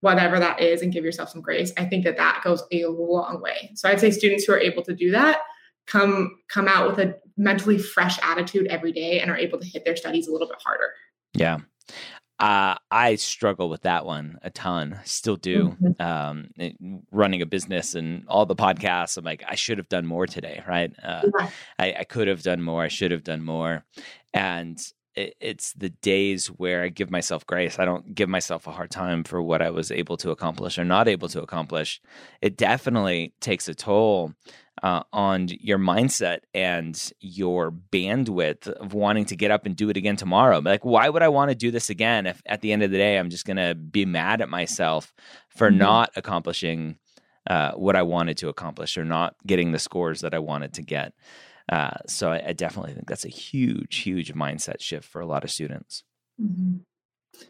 whatever 0.01 0.39
that 0.39 0.61
is, 0.61 0.81
and 0.81 0.93
give 0.93 1.03
yourself 1.03 1.29
some 1.29 1.41
grace, 1.41 1.73
I 1.77 1.85
think 1.85 2.03
that 2.05 2.17
that 2.17 2.41
goes 2.43 2.63
a 2.71 2.85
long 2.85 3.41
way. 3.41 3.71
So 3.75 3.89
I'd 3.89 3.99
say 3.99 4.11
students 4.11 4.45
who 4.45 4.53
are 4.53 4.59
able 4.59 4.83
to 4.83 4.95
do 4.95 5.11
that 5.11 5.39
come 5.87 6.37
come 6.49 6.67
out 6.67 6.87
with 6.87 6.99
a 6.99 7.15
mentally 7.37 7.77
fresh 7.77 8.17
attitude 8.23 8.67
every 8.67 8.91
day 8.91 9.19
and 9.19 9.29
are 9.29 9.37
able 9.37 9.59
to 9.59 9.67
hit 9.67 9.85
their 9.85 9.95
studies 9.95 10.27
a 10.27 10.31
little 10.31 10.47
bit 10.47 10.57
harder. 10.63 10.93
Yeah. 11.33 11.59
Uh, 12.37 12.75
I 12.91 13.15
struggle 13.15 13.69
with 13.69 13.83
that 13.83 14.05
one 14.05 14.39
a 14.41 14.49
ton. 14.49 14.99
Still 15.05 15.37
do. 15.37 15.77
Mm-hmm. 15.81 16.01
Um, 16.01 17.03
running 17.11 17.41
a 17.41 17.45
business 17.45 17.95
and 17.95 18.25
all 18.27 18.45
the 18.45 18.55
podcasts, 18.55 19.17
I'm 19.17 19.23
like, 19.23 19.43
I 19.47 19.55
should 19.55 19.77
have 19.77 19.87
done 19.87 20.05
more 20.05 20.27
today, 20.27 20.61
right? 20.67 20.91
Uh, 21.01 21.21
yeah. 21.39 21.49
I, 21.79 21.93
I 21.99 22.03
could 22.03 22.27
have 22.27 22.41
done 22.41 22.61
more. 22.61 22.83
I 22.83 22.89
should 22.89 23.11
have 23.11 23.23
done 23.23 23.41
more. 23.41 23.85
And 24.33 24.77
it's 25.15 25.73
the 25.73 25.89
days 25.89 26.47
where 26.47 26.83
I 26.83 26.89
give 26.89 27.09
myself 27.09 27.45
grace. 27.45 27.79
I 27.79 27.85
don't 27.85 28.13
give 28.13 28.29
myself 28.29 28.67
a 28.67 28.71
hard 28.71 28.91
time 28.91 29.23
for 29.23 29.41
what 29.41 29.61
I 29.61 29.69
was 29.69 29.91
able 29.91 30.17
to 30.17 30.31
accomplish 30.31 30.77
or 30.77 30.85
not 30.85 31.07
able 31.07 31.29
to 31.29 31.41
accomplish. 31.41 32.01
It 32.41 32.57
definitely 32.57 33.33
takes 33.39 33.67
a 33.67 33.75
toll 33.75 34.33
uh, 34.83 35.03
on 35.13 35.47
your 35.61 35.77
mindset 35.77 36.39
and 36.53 37.11
your 37.19 37.71
bandwidth 37.71 38.67
of 38.67 38.93
wanting 38.93 39.25
to 39.25 39.35
get 39.35 39.51
up 39.51 39.65
and 39.65 39.75
do 39.75 39.89
it 39.89 39.97
again 39.97 40.17
tomorrow. 40.17 40.59
Like, 40.59 40.83
why 40.83 41.07
would 41.07 41.23
I 41.23 41.29
want 41.29 41.49
to 41.49 41.55
do 41.55 41.71
this 41.71 41.89
again 41.89 42.27
if 42.27 42.41
at 42.45 42.61
the 42.61 42.73
end 42.73 42.83
of 42.83 42.91
the 42.91 42.97
day 42.97 43.17
I'm 43.17 43.29
just 43.29 43.45
going 43.45 43.57
to 43.57 43.73
be 43.73 44.05
mad 44.05 44.41
at 44.41 44.49
myself 44.49 45.13
for 45.49 45.69
mm-hmm. 45.69 45.79
not 45.79 46.11
accomplishing 46.15 46.97
uh, 47.47 47.73
what 47.73 47.95
I 47.95 48.01
wanted 48.01 48.37
to 48.37 48.49
accomplish 48.49 48.97
or 48.97 49.05
not 49.05 49.35
getting 49.45 49.71
the 49.71 49.79
scores 49.79 50.21
that 50.21 50.33
I 50.33 50.39
wanted 50.39 50.73
to 50.73 50.81
get? 50.81 51.13
Uh, 51.71 51.97
so 52.07 52.31
I, 52.31 52.49
I, 52.49 52.53
definitely 52.53 52.93
think 52.93 53.07
that's 53.07 53.25
a 53.25 53.29
huge, 53.29 53.97
huge 53.97 54.35
mindset 54.35 54.81
shift 54.81 55.09
for 55.09 55.19
a 55.19 55.25
lot 55.25 55.43
of 55.43 55.49
students. 55.49 56.03
Mm-hmm. 56.39 56.77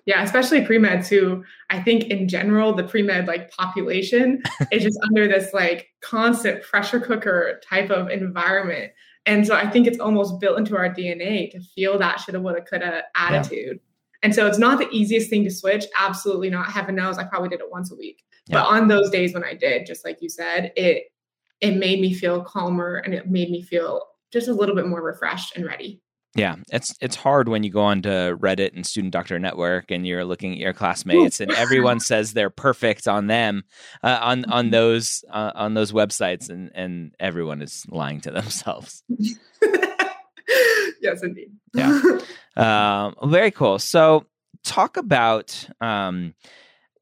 Yeah, 0.05 0.23
especially 0.23 0.65
pre 0.65 0.77
meds 0.77 1.07
who 1.07 1.43
I 1.69 1.81
think 1.81 2.05
in 2.05 2.27
general, 2.27 2.73
the 2.73 2.83
pre 2.83 3.01
med 3.01 3.27
like 3.27 3.51
population 3.51 4.41
is 4.71 4.83
just 4.83 4.99
under 5.03 5.27
this 5.27 5.53
like 5.53 5.89
constant 6.01 6.63
pressure 6.63 6.99
cooker 6.99 7.59
type 7.67 7.89
of 7.89 8.09
environment. 8.09 8.93
And 9.25 9.45
so 9.45 9.55
I 9.55 9.69
think 9.69 9.87
it's 9.87 9.99
almost 9.99 10.39
built 10.39 10.57
into 10.57 10.77
our 10.77 10.89
DNA 10.89 11.51
to 11.51 11.59
feel 11.59 11.97
that 11.97 12.19
shoulda, 12.19 12.39
woulda, 12.39 12.61
coulda 12.61 13.03
attitude. 13.15 13.79
Yeah. 13.79 14.19
And 14.21 14.33
so 14.33 14.47
it's 14.47 14.57
not 14.57 14.79
the 14.79 14.89
easiest 14.91 15.29
thing 15.29 15.43
to 15.43 15.51
switch. 15.51 15.85
Absolutely 15.99 16.49
not. 16.49 16.71
Heaven 16.71 16.95
knows 16.95 17.17
I 17.17 17.25
probably 17.25 17.49
did 17.49 17.59
it 17.59 17.71
once 17.71 17.91
a 17.91 17.95
week. 17.95 18.23
Yeah. 18.47 18.61
But 18.61 18.67
on 18.67 18.87
those 18.87 19.09
days 19.09 19.33
when 19.33 19.43
I 19.43 19.55
did, 19.55 19.85
just 19.85 20.05
like 20.05 20.21
you 20.21 20.29
said, 20.29 20.71
it 20.75 21.11
it 21.65 21.77
made 21.77 21.99
me 21.99 22.13
feel 22.13 22.43
calmer 22.43 22.97
and 22.97 23.13
it 23.13 23.29
made 23.29 23.49
me 23.49 23.61
feel 23.61 24.07
just 24.31 24.47
a 24.47 24.53
little 24.53 24.75
bit 24.75 24.87
more 24.87 25.01
refreshed 25.01 25.55
and 25.55 25.65
ready. 25.65 26.01
Yeah, 26.35 26.57
it's 26.69 26.93
it's 26.99 27.15
hard 27.15 27.47
when 27.47 27.63
you 27.63 27.69
go 27.69 27.81
on 27.81 28.01
to 28.01 28.37
Reddit 28.37 28.75
and 28.75 28.85
Student 28.85 29.13
Doctor 29.13 29.39
Network 29.39 29.89
and 29.89 30.05
you're 30.05 30.25
looking 30.25 30.51
at 30.51 30.57
your 30.57 30.73
classmates 30.73 31.39
and 31.39 31.49
everyone 31.51 31.99
says 32.01 32.33
they're 32.33 32.49
perfect 32.49 33.07
on 33.07 33.27
them 33.27 33.63
uh, 34.03 34.19
on 34.21 34.43
on 34.45 34.65
mm-hmm. 34.65 34.71
those 34.71 35.23
uh, 35.29 35.53
on 35.55 35.75
those 35.75 35.93
websites 35.93 36.49
and 36.49 36.71
and 36.75 37.15
everyone 37.21 37.61
is 37.61 37.85
lying 37.87 38.19
to 38.21 38.31
themselves. 38.31 39.01
yes, 41.01 41.23
indeed. 41.23 41.51
yeah, 41.73 42.01
um, 42.57 43.15
very 43.31 43.51
cool. 43.51 43.79
So 43.79 44.25
talk 44.65 44.97
about 44.97 45.69
um, 45.79 46.33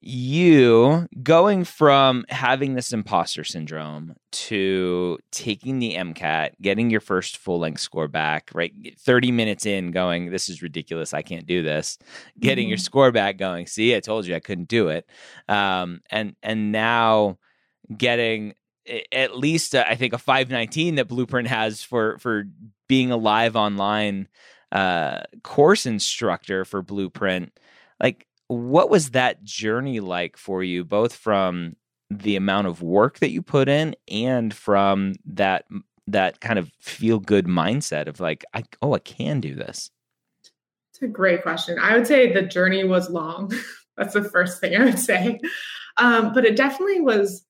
you 0.05 1.07
going 1.21 1.63
from 1.63 2.25
having 2.29 2.73
this 2.73 2.91
imposter 2.91 3.43
syndrome 3.43 4.15
to 4.31 5.17
taking 5.31 5.79
the 5.79 5.95
MCAT, 5.95 6.51
getting 6.61 6.89
your 6.89 6.99
first 6.99 7.37
full 7.37 7.59
length 7.59 7.79
score 7.79 8.07
back, 8.07 8.49
right? 8.53 8.73
30 8.99 9.31
minutes 9.31 9.65
in, 9.65 9.91
going, 9.91 10.29
This 10.29 10.49
is 10.49 10.61
ridiculous. 10.61 11.13
I 11.13 11.21
can't 11.21 11.45
do 11.45 11.63
this. 11.63 11.97
Getting 12.39 12.65
mm-hmm. 12.65 12.69
your 12.69 12.77
score 12.77 13.11
back, 13.11 13.37
going, 13.37 13.67
See, 13.67 13.95
I 13.95 14.01
told 14.01 14.25
you 14.25 14.35
I 14.35 14.39
couldn't 14.39 14.67
do 14.67 14.89
it. 14.89 15.07
Um, 15.47 16.01
and, 16.09 16.35
and 16.43 16.71
now 16.71 17.37
getting 17.95 18.55
at 19.11 19.37
least, 19.37 19.75
uh, 19.75 19.85
I 19.87 19.95
think, 19.95 20.13
a 20.13 20.17
519 20.17 20.95
that 20.95 21.07
Blueprint 21.07 21.47
has 21.47 21.81
for, 21.81 22.17
for 22.17 22.43
being 22.87 23.11
a 23.11 23.17
live 23.17 23.55
online 23.55 24.27
uh, 24.71 25.21
course 25.43 25.85
instructor 25.85 26.65
for 26.65 26.81
Blueprint. 26.81 27.57
Like, 28.01 28.27
what 28.47 28.89
was 28.89 29.11
that 29.11 29.43
journey 29.43 29.99
like 29.99 30.37
for 30.37 30.63
you, 30.63 30.83
both 30.83 31.15
from 31.15 31.75
the 32.09 32.35
amount 32.35 32.67
of 32.67 32.81
work 32.81 33.19
that 33.19 33.31
you 33.31 33.41
put 33.41 33.67
in 33.67 33.95
and 34.07 34.53
from 34.53 35.13
that 35.25 35.65
that 36.07 36.41
kind 36.41 36.59
of 36.59 36.69
feel 36.81 37.19
good 37.19 37.45
mindset 37.45 38.07
of 38.07 38.19
like, 38.19 38.43
I, 38.53 38.63
oh, 38.81 38.93
I 38.93 38.99
can 38.99 39.39
do 39.39 39.55
this? 39.55 39.89
It's 40.91 41.01
a 41.01 41.07
great 41.07 41.41
question. 41.41 41.79
I 41.79 41.95
would 41.95 42.07
say 42.07 42.31
the 42.31 42.41
journey 42.41 42.83
was 42.83 43.09
long. 43.09 43.51
That's 43.97 44.13
the 44.13 44.23
first 44.23 44.59
thing 44.59 44.75
I 44.75 44.85
would 44.85 44.99
say. 44.99 45.39
Um, 45.97 46.33
but 46.33 46.45
it 46.45 46.55
definitely 46.55 47.01
was. 47.01 47.45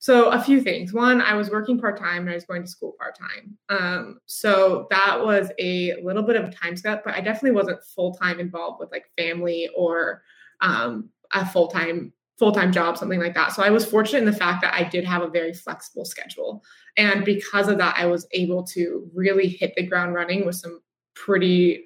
So, 0.00 0.28
a 0.30 0.38
few 0.38 0.60
things. 0.60 0.92
One, 0.92 1.22
I 1.22 1.32
was 1.32 1.48
working 1.48 1.78
part 1.80 1.98
time 1.98 2.22
and 2.22 2.30
I 2.30 2.34
was 2.34 2.44
going 2.44 2.62
to 2.62 2.68
school 2.68 2.94
part 2.98 3.16
time. 3.18 3.56
Um, 3.70 4.18
so, 4.26 4.86
that 4.90 5.24
was 5.24 5.50
a 5.58 5.94
little 6.02 6.22
bit 6.22 6.36
of 6.36 6.44
a 6.44 6.52
time 6.52 6.76
step, 6.76 7.02
but 7.04 7.14
I 7.14 7.22
definitely 7.22 7.52
wasn't 7.52 7.82
full 7.82 8.14
time 8.14 8.38
involved 8.38 8.80
with 8.80 8.92
like 8.92 9.06
family 9.16 9.70
or 9.74 10.20
um, 10.64 11.10
a 11.32 11.46
full 11.46 11.68
time 11.68 12.12
full 12.38 12.50
time 12.50 12.72
job, 12.72 12.98
something 12.98 13.20
like 13.20 13.34
that. 13.34 13.52
So 13.52 13.62
I 13.62 13.70
was 13.70 13.86
fortunate 13.86 14.18
in 14.18 14.24
the 14.24 14.32
fact 14.32 14.62
that 14.62 14.74
I 14.74 14.82
did 14.82 15.04
have 15.04 15.22
a 15.22 15.28
very 15.28 15.52
flexible 15.52 16.04
schedule, 16.04 16.64
and 16.96 17.24
because 17.24 17.68
of 17.68 17.78
that, 17.78 17.94
I 17.96 18.06
was 18.06 18.26
able 18.32 18.64
to 18.68 19.08
really 19.14 19.48
hit 19.48 19.74
the 19.76 19.86
ground 19.86 20.14
running 20.14 20.44
with 20.44 20.56
some 20.56 20.80
pretty. 21.14 21.84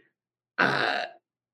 Uh, 0.56 1.02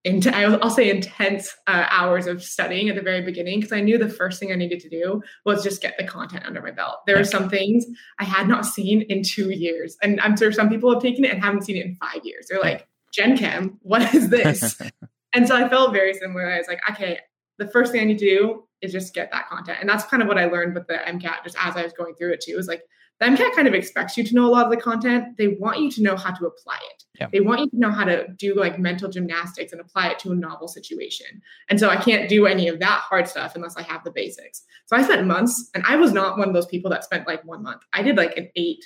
into, 0.05 0.35
I'll 0.37 0.69
say 0.69 0.91
intense 0.91 1.57
uh, 1.67 1.87
hours 1.89 2.27
of 2.27 2.43
studying 2.43 2.91
at 2.91 2.95
the 2.95 3.01
very 3.01 3.23
beginning 3.23 3.61
because 3.61 3.73
I 3.73 3.81
knew 3.81 3.97
the 3.97 4.07
first 4.07 4.39
thing 4.39 4.53
I 4.53 4.55
needed 4.55 4.81
to 4.81 4.91
do 4.91 5.23
was 5.47 5.63
just 5.63 5.81
get 5.81 5.97
the 5.97 6.05
content 6.05 6.45
under 6.45 6.61
my 6.61 6.73
belt. 6.73 6.99
There 7.07 7.19
are 7.19 7.25
some 7.25 7.49
things 7.49 7.87
I 8.19 8.25
had 8.25 8.47
not 8.47 8.67
seen 8.67 9.01
in 9.09 9.23
two 9.23 9.49
years, 9.51 9.97
and 10.03 10.21
I'm 10.21 10.37
sure 10.37 10.53
some 10.53 10.69
people 10.69 10.93
have 10.93 11.03
taken 11.03 11.25
it 11.25 11.33
and 11.33 11.43
haven't 11.43 11.63
seen 11.63 11.79
it 11.79 11.87
in 11.87 11.97
five 11.97 12.21
years. 12.23 12.49
They're 12.51 12.61
like, 12.61 12.87
Gen 13.15 13.39
Chem, 13.39 13.79
what 13.81 14.15
is 14.15 14.29
this? 14.29 14.79
And 15.35 15.47
so 15.47 15.57
I 15.57 15.69
felt 15.69 15.93
very 15.93 16.15
similar. 16.15 16.51
I 16.51 16.59
was 16.59 16.69
like, 16.69 16.81
okay, 16.91 17.19
the 17.59 17.69
first 17.69 17.93
thing 17.93 18.01
I 18.01 18.05
need 18.05 18.19
to 18.19 18.25
do 18.25 18.65
is 18.81 18.93
just 18.93 19.15
get 19.15 19.31
that 19.33 19.49
content. 19.49 19.79
And 19.81 19.89
that's 19.89 20.05
kind 20.05 20.23
of 20.23 20.29
what 20.29 20.39
I 20.39 20.47
learned 20.47 20.75
with 20.75 20.87
the 20.87 20.95
MCAT 20.95 21.45
just 21.45 21.57
as 21.59 21.77
I 21.77 21.83
was 21.83 21.93
going 21.93 22.15
through 22.15 22.33
it 22.33 22.41
too. 22.41 22.57
Is 22.59 22.69
like 22.69 22.83
the 23.21 23.27
MCAT 23.27 23.55
kind 23.55 23.69
of 23.69 23.75
expects 23.75 24.17
you 24.17 24.25
to 24.25 24.35
know 24.35 24.47
a 24.47 24.51
lot 24.51 24.65
of 24.65 24.71
the 24.71 24.77
content. 24.77 25.37
They 25.39 25.49
want 25.49 25.79
you 25.79 25.91
to 25.93 26.03
know 26.03 26.17
how 26.17 26.33
to 26.33 26.47
apply 26.47 26.79
it. 26.91 27.05
Yeah. 27.21 27.29
They 27.33 27.41
want 27.41 27.61
you 27.61 27.71
to 27.71 27.79
know 27.79 27.91
how 27.91 28.05
to 28.05 28.27
do 28.37 28.55
like 28.55 28.79
mental 28.79 29.09
gymnastics 29.09 29.73
and 29.73 29.81
apply 29.81 30.09
it 30.09 30.19
to 30.21 30.33
a 30.33 30.35
novel 30.35 30.67
situation. 30.67 31.27
And 31.69 31.79
so 31.79 31.89
I 31.89 31.97
can't 31.97 32.29
do 32.29 32.47
any 32.47 32.67
of 32.67 32.81
that 32.81 33.01
hard 33.01 33.29
stuff 33.29 33.55
unless 33.55 33.77
I 33.77 33.83
have 33.83 34.03
the 34.03 34.11
basics. 34.11 34.65
So 34.87 34.97
I 34.97 35.03
spent 35.03 35.27
months 35.27 35.71
and 35.75 35.85
I 35.87 35.97
was 35.97 36.13
not 36.13 36.39
one 36.39 36.49
of 36.49 36.55
those 36.55 36.67
people 36.67 36.91
that 36.91 37.05
spent 37.05 37.27
like 37.27 37.45
one 37.45 37.63
month. 37.63 37.83
I 37.93 38.03
did 38.03 38.17
like 38.17 38.37
an 38.37 38.51
eight 38.57 38.85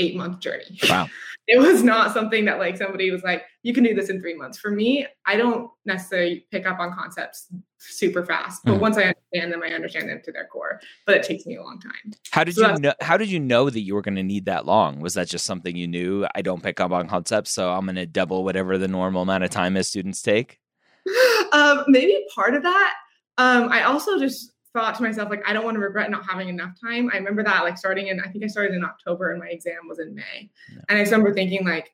eight 0.00 0.16
month 0.16 0.40
journey. 0.40 0.78
Wow. 0.88 1.08
it 1.50 1.58
was 1.58 1.82
not 1.82 2.12
something 2.12 2.44
that 2.44 2.58
like 2.58 2.76
somebody 2.76 3.10
was 3.10 3.22
like, 3.22 3.42
you 3.62 3.74
can 3.74 3.82
do 3.82 3.94
this 3.94 4.08
in 4.08 4.20
three 4.20 4.34
months. 4.34 4.58
For 4.58 4.70
me, 4.70 5.06
I 5.26 5.36
don't 5.36 5.70
necessarily 5.84 6.46
pick 6.50 6.66
up 6.66 6.78
on 6.78 6.94
concepts 6.94 7.48
super 7.78 8.24
fast, 8.24 8.62
but 8.64 8.74
mm 8.74 8.80
once 8.80 8.96
I 8.96 9.02
understand 9.02 9.52
them, 9.52 9.62
I 9.62 9.74
understand 9.74 10.08
them 10.08 10.22
to 10.24 10.32
their 10.32 10.46
core. 10.46 10.80
But 11.06 11.16
it 11.16 11.22
takes 11.24 11.44
me 11.44 11.56
a 11.56 11.62
long 11.62 11.78
time. 11.80 12.12
How 12.30 12.44
did 12.44 12.54
so 12.54 12.72
you 12.72 12.78
know? 12.78 12.94
How 13.00 13.16
did 13.16 13.30
you 13.30 13.38
know 13.38 13.68
that 13.68 13.80
you 13.80 13.94
were 13.94 14.00
going 14.00 14.14
to 14.14 14.22
need 14.22 14.46
that 14.46 14.64
long? 14.64 15.00
Was 15.00 15.14
that 15.14 15.28
just 15.28 15.44
something 15.44 15.76
you 15.76 15.86
knew? 15.86 16.26
I 16.34 16.40
don't 16.40 16.62
pick 16.62 16.80
up 16.80 16.92
on 16.92 17.08
concepts, 17.08 17.50
so 17.50 17.70
I'm 17.70 17.84
going 17.84 17.96
to 17.96 18.06
double 18.06 18.44
whatever 18.44 18.78
the 18.78 18.88
normal 18.88 19.22
amount 19.22 19.44
of 19.44 19.50
time 19.50 19.76
as 19.76 19.88
students 19.88 20.22
take. 20.22 20.58
Um, 21.52 21.82
maybe 21.88 22.16
part 22.32 22.54
of 22.54 22.62
that. 22.62 22.94
Um, 23.36 23.70
I 23.72 23.82
also 23.82 24.20
just 24.20 24.49
thought 24.72 24.94
to 24.96 25.02
myself, 25.02 25.30
like, 25.30 25.42
I 25.48 25.52
don't 25.52 25.64
want 25.64 25.74
to 25.76 25.80
regret 25.80 26.10
not 26.10 26.24
having 26.28 26.48
enough 26.48 26.80
time. 26.80 27.10
I 27.12 27.16
remember 27.16 27.42
that, 27.42 27.64
like, 27.64 27.78
starting 27.78 28.08
in, 28.08 28.20
I 28.20 28.28
think 28.28 28.44
I 28.44 28.46
started 28.46 28.74
in 28.74 28.84
October 28.84 29.30
and 29.30 29.40
my 29.40 29.48
exam 29.48 29.88
was 29.88 29.98
in 29.98 30.14
May. 30.14 30.50
Yeah. 30.72 30.82
And 30.88 30.98
I 30.98 31.02
remember 31.02 31.34
thinking, 31.34 31.64
like, 31.64 31.92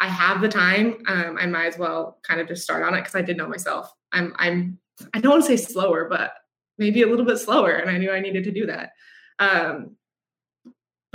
I 0.00 0.08
have 0.08 0.40
the 0.40 0.48
time. 0.48 0.98
Um, 1.08 1.36
I 1.38 1.46
might 1.46 1.66
as 1.66 1.78
well 1.78 2.18
kind 2.22 2.40
of 2.40 2.48
just 2.48 2.62
start 2.62 2.82
on 2.82 2.94
it 2.94 3.00
because 3.00 3.14
I 3.14 3.22
did 3.22 3.36
know 3.36 3.48
myself. 3.48 3.92
I'm, 4.12 4.34
I'm, 4.38 4.78
I 5.14 5.20
don't 5.20 5.32
want 5.32 5.44
to 5.44 5.56
say 5.56 5.56
slower, 5.56 6.06
but 6.08 6.32
maybe 6.78 7.02
a 7.02 7.06
little 7.06 7.24
bit 7.24 7.38
slower. 7.38 7.72
And 7.72 7.90
I 7.90 7.98
knew 7.98 8.10
I 8.10 8.20
needed 8.20 8.44
to 8.44 8.50
do 8.50 8.66
that. 8.66 8.92
Um, 9.38 9.96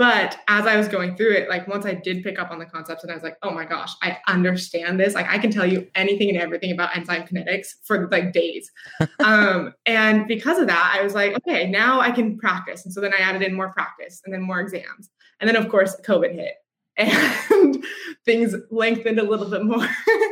but 0.02 0.36
as 0.48 0.66
I 0.66 0.76
was 0.76 0.88
going 0.88 1.14
through 1.14 1.34
it, 1.34 1.48
like 1.48 1.68
once 1.68 1.86
I 1.86 1.94
did 1.94 2.24
pick 2.24 2.36
up 2.36 2.50
on 2.50 2.58
the 2.58 2.66
concepts 2.66 3.04
and 3.04 3.12
I 3.12 3.14
was 3.14 3.22
like, 3.22 3.36
oh 3.44 3.52
my 3.52 3.64
gosh, 3.64 3.92
I 4.02 4.18
understand 4.26 4.98
this. 4.98 5.14
Like 5.14 5.28
I 5.28 5.38
can 5.38 5.52
tell 5.52 5.64
you 5.64 5.86
anything 5.94 6.28
and 6.28 6.38
everything 6.38 6.72
about 6.72 6.96
enzyme 6.96 7.22
kinetics 7.22 7.68
for 7.84 8.08
like 8.10 8.32
days. 8.32 8.68
um, 9.20 9.72
and 9.86 10.26
because 10.26 10.58
of 10.58 10.66
that, 10.66 10.96
I 10.98 11.04
was 11.04 11.14
like, 11.14 11.36
okay, 11.36 11.70
now 11.70 12.00
I 12.00 12.10
can 12.10 12.36
practice. 12.36 12.84
And 12.84 12.92
so 12.92 13.00
then 13.00 13.14
I 13.16 13.22
added 13.22 13.42
in 13.42 13.54
more 13.54 13.72
practice 13.72 14.20
and 14.24 14.34
then 14.34 14.42
more 14.42 14.58
exams. 14.58 15.08
And 15.38 15.46
then 15.46 15.54
of 15.54 15.68
course 15.68 15.94
COVID 16.04 16.32
hit 16.32 16.54
and 16.96 17.84
things 18.24 18.56
lengthened 18.72 19.20
a 19.20 19.22
little 19.22 19.48
bit 19.48 19.64
more. 19.64 19.86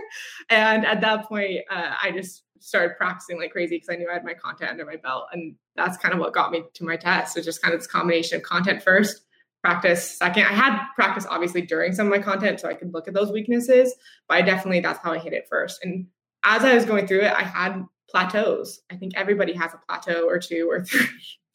and 0.50 0.84
at 0.84 1.00
that 1.02 1.26
point, 1.26 1.60
uh, 1.70 1.94
I 2.02 2.10
just 2.10 2.42
started 2.58 2.96
practicing 2.96 3.38
like 3.38 3.52
crazy 3.52 3.76
because 3.76 3.88
I 3.88 3.94
knew 3.98 4.10
I 4.10 4.14
had 4.14 4.24
my 4.24 4.34
content 4.34 4.72
under 4.72 4.84
my 4.84 4.96
belt. 4.96 5.26
And 5.30 5.54
that's 5.76 5.96
kind 5.96 6.12
of 6.12 6.18
what 6.18 6.32
got 6.32 6.50
me 6.50 6.64
to 6.74 6.84
my 6.84 6.96
test. 6.96 7.34
So 7.34 7.40
just 7.40 7.62
kind 7.62 7.72
of 7.72 7.78
this 7.78 7.86
combination 7.86 8.38
of 8.38 8.42
content 8.42 8.82
first 8.82 9.26
practice 9.62 10.18
second. 10.18 10.44
I 10.44 10.52
had 10.52 10.82
practice 10.94 11.26
obviously 11.28 11.62
during 11.62 11.92
some 11.92 12.06
of 12.06 12.10
my 12.10 12.22
content 12.22 12.60
so 12.60 12.68
I 12.68 12.74
could 12.74 12.92
look 12.92 13.08
at 13.08 13.14
those 13.14 13.30
weaknesses, 13.30 13.94
but 14.28 14.38
I 14.38 14.42
definitely 14.42 14.80
that's 14.80 14.98
how 15.02 15.12
I 15.12 15.18
hit 15.18 15.32
it 15.32 15.46
first. 15.50 15.84
And 15.84 16.06
as 16.44 16.64
I 16.64 16.74
was 16.74 16.84
going 16.84 17.06
through 17.06 17.20
it, 17.20 17.32
I 17.32 17.42
had 17.42 17.84
plateaus. 18.08 18.80
I 18.90 18.96
think 18.96 19.12
everybody 19.16 19.52
has 19.52 19.72
a 19.74 19.80
plateau 19.86 20.26
or 20.26 20.38
two 20.38 20.68
or 20.70 20.84
three. 20.84 21.06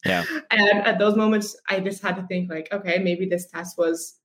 Yeah. 0.04 0.24
and 0.50 0.86
at 0.86 0.98
those 0.98 1.16
moments, 1.16 1.56
I 1.68 1.80
just 1.80 2.02
had 2.02 2.16
to 2.16 2.26
think 2.26 2.50
like, 2.50 2.68
okay, 2.72 2.98
maybe 2.98 3.26
this 3.26 3.46
test 3.50 3.76
was 3.76 4.18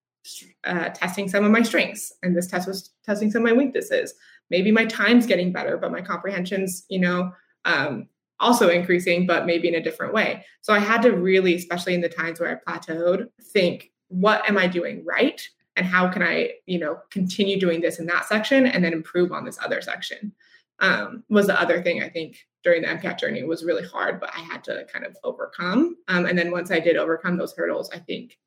uh, 0.64 0.90
testing 0.90 1.28
some 1.28 1.44
of 1.44 1.52
my 1.52 1.64
strengths, 1.64 2.14
and 2.22 2.36
this 2.36 2.48
test 2.48 2.68
was 2.68 2.92
testing 3.04 3.32
some 3.32 3.44
of 3.46 3.52
my 3.52 3.58
weaknesses. 3.58 4.14
Maybe 4.52 4.72
my 4.72 4.86
time's 4.86 5.26
getting 5.26 5.52
better, 5.52 5.78
but 5.78 5.92
my 5.92 6.02
comprehension's, 6.02 6.86
you 6.90 7.00
know, 7.00 7.32
um, 7.66 8.08
also 8.42 8.70
increasing, 8.70 9.26
but 9.26 9.46
maybe 9.46 9.68
in 9.68 9.76
a 9.76 9.84
different 9.84 10.14
way. 10.14 10.46
So 10.62 10.74
I 10.74 10.80
had 10.80 11.02
to 11.04 11.12
really, 11.12 11.56
especially 11.56 11.94
in 11.94 12.02
the 12.02 12.10
times 12.10 12.40
where 12.40 12.62
I 12.68 12.72
plateaued, 12.72 13.28
think, 13.42 13.92
what 14.10 14.48
am 14.50 14.58
I 14.58 14.68
doing 14.68 15.06
right? 15.06 15.42
And 15.78 15.86
how 15.86 16.10
can 16.10 16.22
I, 16.22 16.52
you 16.66 16.80
know, 16.80 17.00
continue 17.12 17.60
doing 17.60 17.80
this 17.80 18.00
in 18.00 18.06
that 18.08 18.26
section 18.26 18.66
and 18.66 18.84
then 18.84 18.94
improve 18.94 19.32
on 19.32 19.46
this 19.46 19.60
other 19.64 19.82
section? 19.82 20.34
Um, 20.80 21.24
was 21.30 21.48
the 21.48 21.60
other 21.60 21.82
thing 21.82 22.02
I 22.02 22.10
think 22.10 22.40
during 22.64 22.82
the 22.82 22.88
MCAT 22.88 23.20
journey 23.20 23.44
was 23.44 23.64
really 23.64 23.86
hard, 23.88 24.20
but 24.20 24.32
I 24.36 24.40
had 24.40 24.64
to 24.66 24.86
kind 24.92 25.06
of 25.06 25.16
overcome. 25.24 25.96
Um, 26.08 26.26
and 26.26 26.38
then 26.38 26.52
once 26.52 26.72
I 26.72 26.80
did 26.80 26.98
overcome 26.98 27.38
those 27.38 27.54
hurdles, 27.56 27.90
I 27.94 28.00
think 28.00 28.38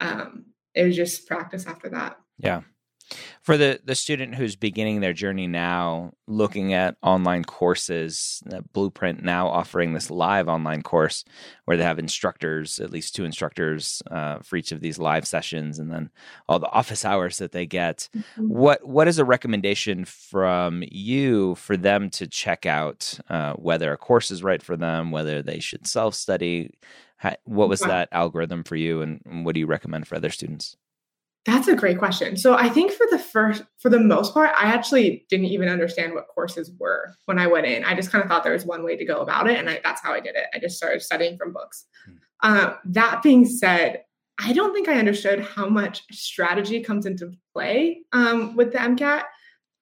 um, 0.00 0.44
it 0.74 0.84
was 0.84 0.94
just 0.94 1.26
practice 1.26 1.66
after 1.66 1.88
that. 1.88 2.18
Yeah 2.38 2.60
for 3.42 3.56
the 3.56 3.80
the 3.84 3.94
student 3.94 4.34
who's 4.34 4.56
beginning 4.56 5.00
their 5.00 5.12
journey 5.12 5.46
now 5.46 6.12
looking 6.26 6.72
at 6.72 6.96
online 7.02 7.44
courses 7.44 8.42
blueprint 8.72 9.22
now 9.22 9.48
offering 9.48 9.92
this 9.92 10.10
live 10.10 10.48
online 10.48 10.82
course 10.82 11.24
where 11.64 11.76
they 11.76 11.82
have 11.82 11.98
instructors 11.98 12.78
at 12.78 12.90
least 12.90 13.14
two 13.14 13.24
instructors 13.24 14.02
uh, 14.10 14.38
for 14.40 14.56
each 14.56 14.72
of 14.72 14.80
these 14.80 14.98
live 14.98 15.26
sessions 15.26 15.78
and 15.78 15.90
then 15.92 16.10
all 16.48 16.58
the 16.58 16.70
office 16.70 17.04
hours 17.04 17.38
that 17.38 17.52
they 17.52 17.66
get. 17.66 18.08
Mm-hmm. 18.16 18.48
what 18.48 18.86
what 18.86 19.08
is 19.08 19.18
a 19.18 19.24
recommendation 19.24 20.04
from 20.04 20.82
you 20.90 21.54
for 21.56 21.76
them 21.76 22.10
to 22.10 22.26
check 22.26 22.66
out 22.66 23.18
uh, 23.28 23.54
whether 23.54 23.92
a 23.92 23.96
course 23.96 24.30
is 24.30 24.42
right 24.42 24.62
for 24.62 24.76
them 24.76 25.10
whether 25.10 25.42
they 25.42 25.60
should 25.60 25.86
self-study? 25.86 26.70
What 27.44 27.70
was 27.70 27.80
that 27.80 28.08
algorithm 28.12 28.64
for 28.64 28.76
you 28.76 29.00
and 29.00 29.44
what 29.44 29.54
do 29.54 29.60
you 29.60 29.66
recommend 29.66 30.06
for 30.06 30.16
other 30.16 30.30
students 30.30 30.76
that's 31.46 31.68
a 31.68 31.76
great 31.76 31.98
question. 31.98 32.36
So 32.36 32.54
I 32.54 32.68
think 32.68 32.90
for 32.90 33.06
the 33.10 33.18
first, 33.18 33.62
for 33.78 33.90
the 33.90 34.00
most 34.00 34.32
part, 34.32 34.50
I 34.58 34.64
actually 34.64 35.26
didn't 35.28 35.46
even 35.46 35.68
understand 35.68 36.14
what 36.14 36.28
courses 36.28 36.70
were 36.78 37.14
when 37.26 37.38
I 37.38 37.46
went 37.46 37.66
in. 37.66 37.84
I 37.84 37.94
just 37.94 38.10
kind 38.10 38.24
of 38.24 38.30
thought 38.30 38.44
there 38.44 38.54
was 38.54 38.64
one 38.64 38.82
way 38.82 38.96
to 38.96 39.04
go 39.04 39.20
about 39.20 39.48
it, 39.50 39.58
and 39.58 39.68
I, 39.68 39.80
that's 39.84 40.02
how 40.02 40.12
I 40.12 40.20
did 40.20 40.36
it. 40.36 40.46
I 40.54 40.58
just 40.58 40.76
started 40.76 41.02
studying 41.02 41.36
from 41.36 41.52
books. 41.52 41.84
Hmm. 42.42 42.68
that 42.86 43.22
being 43.22 43.44
said, 43.44 44.04
I 44.38 44.52
don't 44.52 44.72
think 44.72 44.88
I 44.88 44.98
understood 44.98 45.40
how 45.40 45.68
much 45.68 46.02
strategy 46.10 46.80
comes 46.80 47.06
into 47.06 47.32
play 47.52 48.00
um, 48.12 48.56
with 48.56 48.72
the 48.72 48.78
MCAT. 48.78 49.24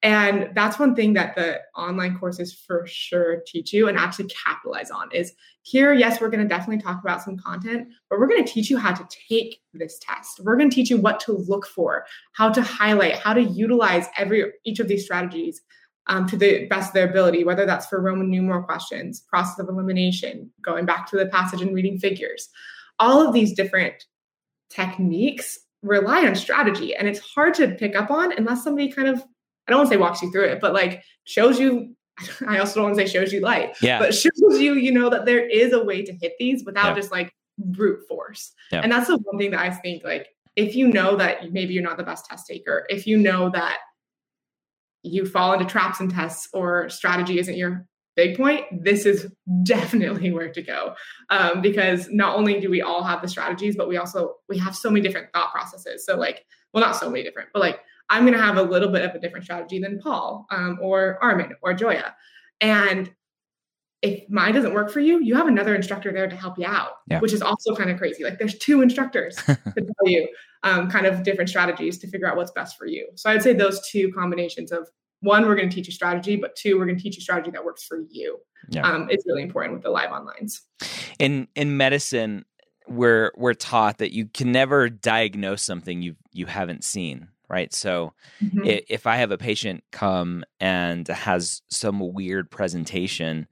And 0.03 0.49
that's 0.53 0.77
one 0.77 0.95
thing 0.95 1.13
that 1.13 1.33
the 1.35 1.61
online 1.77 2.19
courses 2.19 2.53
for 2.53 2.85
sure 2.85 3.41
teach 3.47 3.71
you 3.71 3.87
and 3.87 3.97
actually 3.97 4.25
capitalize 4.25 4.91
on 4.91 5.09
is 5.13 5.31
here, 5.61 5.93
yes, 5.93 6.19
we're 6.19 6.29
going 6.29 6.43
to 6.43 6.47
definitely 6.47 6.83
talk 6.83 7.01
about 7.01 7.21
some 7.21 7.37
content, 7.37 7.87
but 8.09 8.19
we're 8.19 8.27
going 8.27 8.43
to 8.43 8.51
teach 8.51 8.69
you 8.69 8.77
how 8.77 8.91
to 8.93 9.07
take 9.29 9.61
this 9.73 9.97
test. 9.99 10.41
We're 10.43 10.57
going 10.57 10.69
to 10.69 10.75
teach 10.75 10.89
you 10.89 10.97
what 10.97 11.21
to 11.21 11.31
look 11.31 11.65
for, 11.65 12.05
how 12.33 12.49
to 12.49 12.61
highlight, 12.61 13.15
how 13.15 13.33
to 13.33 13.41
utilize 13.41 14.07
every 14.17 14.51
each 14.65 14.81
of 14.81 14.89
these 14.89 15.05
strategies 15.05 15.61
um, 16.07 16.27
to 16.27 16.35
the 16.35 16.67
best 16.67 16.89
of 16.89 16.93
their 16.95 17.09
ability, 17.09 17.45
whether 17.45 17.65
that's 17.65 17.85
for 17.85 18.01
Roman 18.01 18.29
numeral 18.29 18.61
questions, 18.61 19.21
process 19.21 19.57
of 19.57 19.69
elimination, 19.69 20.51
going 20.61 20.85
back 20.85 21.09
to 21.11 21.17
the 21.17 21.27
passage 21.27 21.61
and 21.61 21.73
reading 21.73 21.97
figures. 21.97 22.49
All 22.99 23.25
of 23.25 23.33
these 23.33 23.53
different 23.53 24.03
techniques 24.69 25.59
rely 25.81 26.25
on 26.25 26.35
strategy, 26.35 26.93
and 26.93 27.07
it's 27.07 27.19
hard 27.19 27.53
to 27.53 27.69
pick 27.69 27.95
up 27.95 28.11
on 28.11 28.33
unless 28.37 28.65
somebody 28.65 28.91
kind 28.91 29.07
of 29.07 29.23
I 29.67 29.71
don't 29.71 29.79
want 29.79 29.89
to 29.89 29.95
say 29.95 29.99
walks 29.99 30.21
you 30.21 30.31
through 30.31 30.45
it, 30.45 30.61
but 30.61 30.73
like 30.73 31.03
shows 31.25 31.59
you. 31.59 31.95
I 32.47 32.59
also 32.59 32.75
don't 32.75 32.83
want 32.83 32.97
to 32.97 33.07
say 33.07 33.11
shows 33.11 33.33
you 33.33 33.41
light, 33.41 33.75
yeah. 33.81 33.97
but 33.97 34.13
shows 34.13 34.59
you, 34.59 34.75
you 34.75 34.91
know, 34.91 35.09
that 35.09 35.25
there 35.25 35.47
is 35.47 35.73
a 35.73 35.83
way 35.83 36.03
to 36.03 36.13
hit 36.21 36.33
these 36.37 36.63
without 36.63 36.89
yeah. 36.89 36.95
just 36.95 37.11
like 37.11 37.33
brute 37.57 38.07
force. 38.07 38.51
Yeah. 38.71 38.81
And 38.81 38.91
that's 38.91 39.07
the 39.07 39.17
one 39.17 39.39
thing 39.39 39.51
that 39.51 39.59
I 39.59 39.71
think 39.71 40.03
like 40.03 40.27
if 40.55 40.75
you 40.75 40.87
know 40.87 41.15
that 41.17 41.51
maybe 41.51 41.73
you're 41.73 41.83
not 41.83 41.97
the 41.97 42.03
best 42.03 42.25
test 42.25 42.45
taker, 42.47 42.85
if 42.89 43.07
you 43.07 43.17
know 43.17 43.49
that 43.49 43.77
you 45.01 45.25
fall 45.25 45.53
into 45.53 45.65
traps 45.65 45.99
and 45.99 46.11
tests 46.11 46.47
or 46.53 46.89
strategy 46.89 47.39
isn't 47.39 47.57
your 47.57 47.87
big 48.15 48.37
point, 48.37 48.63
this 48.71 49.05
is 49.05 49.27
definitely 49.63 50.31
where 50.31 50.51
to 50.51 50.61
go. 50.61 50.95
Um, 51.29 51.61
because 51.61 52.09
not 52.09 52.37
only 52.37 52.59
do 52.59 52.69
we 52.69 52.81
all 52.81 53.03
have 53.03 53.21
the 53.21 53.27
strategies, 53.27 53.75
but 53.75 53.87
we 53.87 53.97
also 53.97 54.35
we 54.47 54.57
have 54.59 54.75
so 54.75 54.89
many 54.89 55.01
different 55.01 55.31
thought 55.33 55.51
processes. 55.51 56.05
So 56.05 56.15
like, 56.15 56.45
well, 56.73 56.83
not 56.83 56.95
so 56.95 57.09
many 57.09 57.23
different, 57.23 57.49
but 57.53 57.59
like 57.59 57.79
I'm 58.13 58.27
going 58.27 58.37
to 58.37 58.43
have 58.43 58.57
a 58.57 58.61
little 58.61 58.89
bit 58.89 59.03
of 59.03 59.15
a 59.15 59.19
different 59.19 59.43
strategy 59.43 59.79
than 59.79 59.99
Paul 59.99 60.45
um, 60.51 60.77
or 60.79 61.17
Armin 61.19 61.53
or 61.63 61.73
Joya. 61.73 62.15
And 62.61 63.11
if 64.03 64.29
mine 64.29 64.53
doesn't 64.53 64.75
work 64.75 64.91
for 64.91 64.99
you, 64.99 65.19
you 65.19 65.33
have 65.33 65.47
another 65.47 65.73
instructor 65.73 66.13
there 66.13 66.27
to 66.27 66.35
help 66.35 66.59
you 66.59 66.65
out, 66.67 66.91
yeah. 67.07 67.19
which 67.19 67.33
is 67.33 67.41
also 67.41 67.75
kind 67.75 67.89
of 67.89 67.97
crazy. 67.97 68.23
Like 68.23 68.37
there's 68.37 68.55
two 68.59 68.83
instructors 68.83 69.35
to 69.45 69.55
tell 69.55 70.05
you 70.05 70.27
um, 70.61 70.91
kind 70.91 71.07
of 71.07 71.23
different 71.23 71.49
strategies 71.49 71.97
to 71.99 72.07
figure 72.07 72.27
out 72.27 72.37
what's 72.37 72.51
best 72.51 72.77
for 72.77 72.85
you. 72.85 73.09
So 73.15 73.31
I'd 73.31 73.41
say 73.41 73.53
those 73.53 73.81
two 73.89 74.11
combinations 74.13 74.71
of 74.71 74.87
one, 75.21 75.47
we're 75.47 75.55
going 75.55 75.69
to 75.69 75.75
teach 75.75 75.87
you 75.87 75.93
strategy, 75.93 76.35
but 76.35 76.55
two, 76.55 76.77
we're 76.77 76.85
going 76.85 76.97
to 76.97 77.01
teach 77.01 77.15
you 77.15 77.21
strategy 77.21 77.49
that 77.49 77.65
works 77.65 77.83
for 77.83 77.97
you. 78.11 78.37
Yeah. 78.69 78.87
Um, 78.87 79.07
it's 79.09 79.25
really 79.25 79.41
important 79.41 79.73
with 79.73 79.81
the 79.81 79.89
live 79.89 80.11
onlines. 80.11 80.59
In 81.17 81.47
in 81.55 81.77
medicine, 81.77 82.45
we're 82.87 83.31
we're 83.35 83.55
taught 83.55 83.97
that 83.97 84.13
you 84.13 84.27
can 84.27 84.51
never 84.51 84.87
diagnose 84.89 85.63
something 85.63 86.03
you 86.03 86.15
you 86.31 86.45
haven't 86.45 86.83
seen 86.83 87.29
right? 87.53 87.71
So 87.71 88.13
mm-hmm. 88.43 88.61
if 88.65 89.05
I 89.05 89.17
have 89.17 89.29
a 89.29 89.37
patient 89.37 89.83
come 89.91 90.43
and 90.59 91.07
has 91.07 91.61
some 91.69 91.99
weird 91.99 92.49
presentation, 92.49 93.47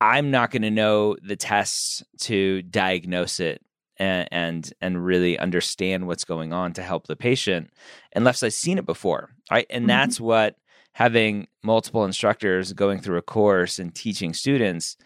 I'm 0.00 0.32
not 0.32 0.50
going 0.50 0.62
to 0.62 0.70
know 0.72 1.16
the 1.22 1.36
tests 1.36 2.02
to 2.22 2.62
diagnose 2.62 3.38
it 3.38 3.62
and, 3.98 4.28
and, 4.32 4.72
and 4.80 5.06
really 5.06 5.38
understand 5.38 6.08
what's 6.08 6.24
going 6.24 6.52
on 6.52 6.72
to 6.72 6.82
help 6.82 7.06
the 7.06 7.14
patient 7.14 7.70
unless 8.16 8.42
I've 8.42 8.52
seen 8.52 8.78
it 8.78 8.84
before, 8.84 9.30
right? 9.48 9.66
And 9.70 9.82
mm-hmm. 9.82 9.88
that's 9.88 10.20
what 10.20 10.56
having 10.92 11.46
multiple 11.62 12.04
instructors 12.04 12.72
going 12.72 12.98
through 12.98 13.18
a 13.18 13.22
course 13.22 13.78
and 13.78 13.94
teaching 13.94 14.34
students 14.34 14.96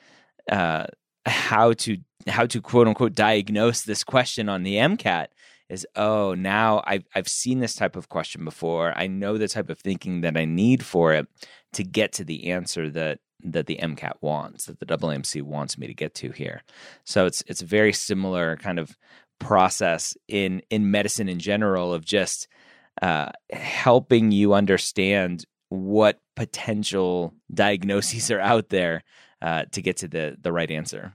uh, 0.51 0.87
how 1.27 1.75
to 1.75 1.99
how 2.27 2.47
to 2.47 2.63
quote 2.63 2.89
unquote 2.89 3.15
diagnose 3.15 3.83
this 3.83 4.03
question 4.03 4.49
on 4.49 4.63
the 4.63 4.77
MCAT 4.77 5.27
is 5.71 5.87
oh 5.97 6.35
now 6.35 6.83
I've 6.87 7.07
I've 7.15 7.29
seen 7.29 7.61
this 7.61 7.75
type 7.75 7.97
of 7.97 8.09
question 8.09 8.45
before. 8.45 8.93
I 8.97 9.07
know 9.07 9.39
the 9.39 9.49
type 9.49 9.71
of 9.71 9.79
thinking 9.79 10.21
that 10.23 10.37
I 10.37 10.45
need 10.45 10.85
for 10.85 11.13
it 11.13 11.27
to 11.75 11.85
get 11.85 12.13
to 12.15 12.25
the 12.25 12.51
answer 12.51 12.91
that 12.91 13.21
that 13.43 13.67
the 13.67 13.79
MCAT 13.83 14.15
wants, 14.21 14.67
that 14.67 14.81
the 14.81 14.87
AAMC 14.87 15.43
wants 15.43 15.79
me 15.79 15.87
to 15.87 15.95
get 15.95 16.15
to 16.17 16.31
here. 16.31 16.63
So 17.05 17.27
it's 17.27 17.43
it's 17.47 17.63
a 17.63 17.67
very 17.67 17.93
similar 17.93 18.57
kind 18.57 18.79
of 18.79 18.97
process 19.39 20.17
in 20.29 20.63
in 20.71 20.91
medicine 20.91 21.29
in 21.29 21.39
general 21.39 21.95
of 21.95 22.05
just 22.05 22.49
uh, 23.01 23.31
helping 23.51 24.33
you 24.33 24.53
understand 24.53 25.45
what 25.69 26.21
potential 26.37 27.33
diagnoses 27.53 28.31
are 28.31 28.41
out 28.41 28.69
there 28.69 29.03
uh, 29.41 29.65
to 29.73 29.83
get 29.83 29.99
to 29.99 30.09
the 30.09 30.37
the 30.41 30.53
right 30.53 30.71
answer. 30.71 31.15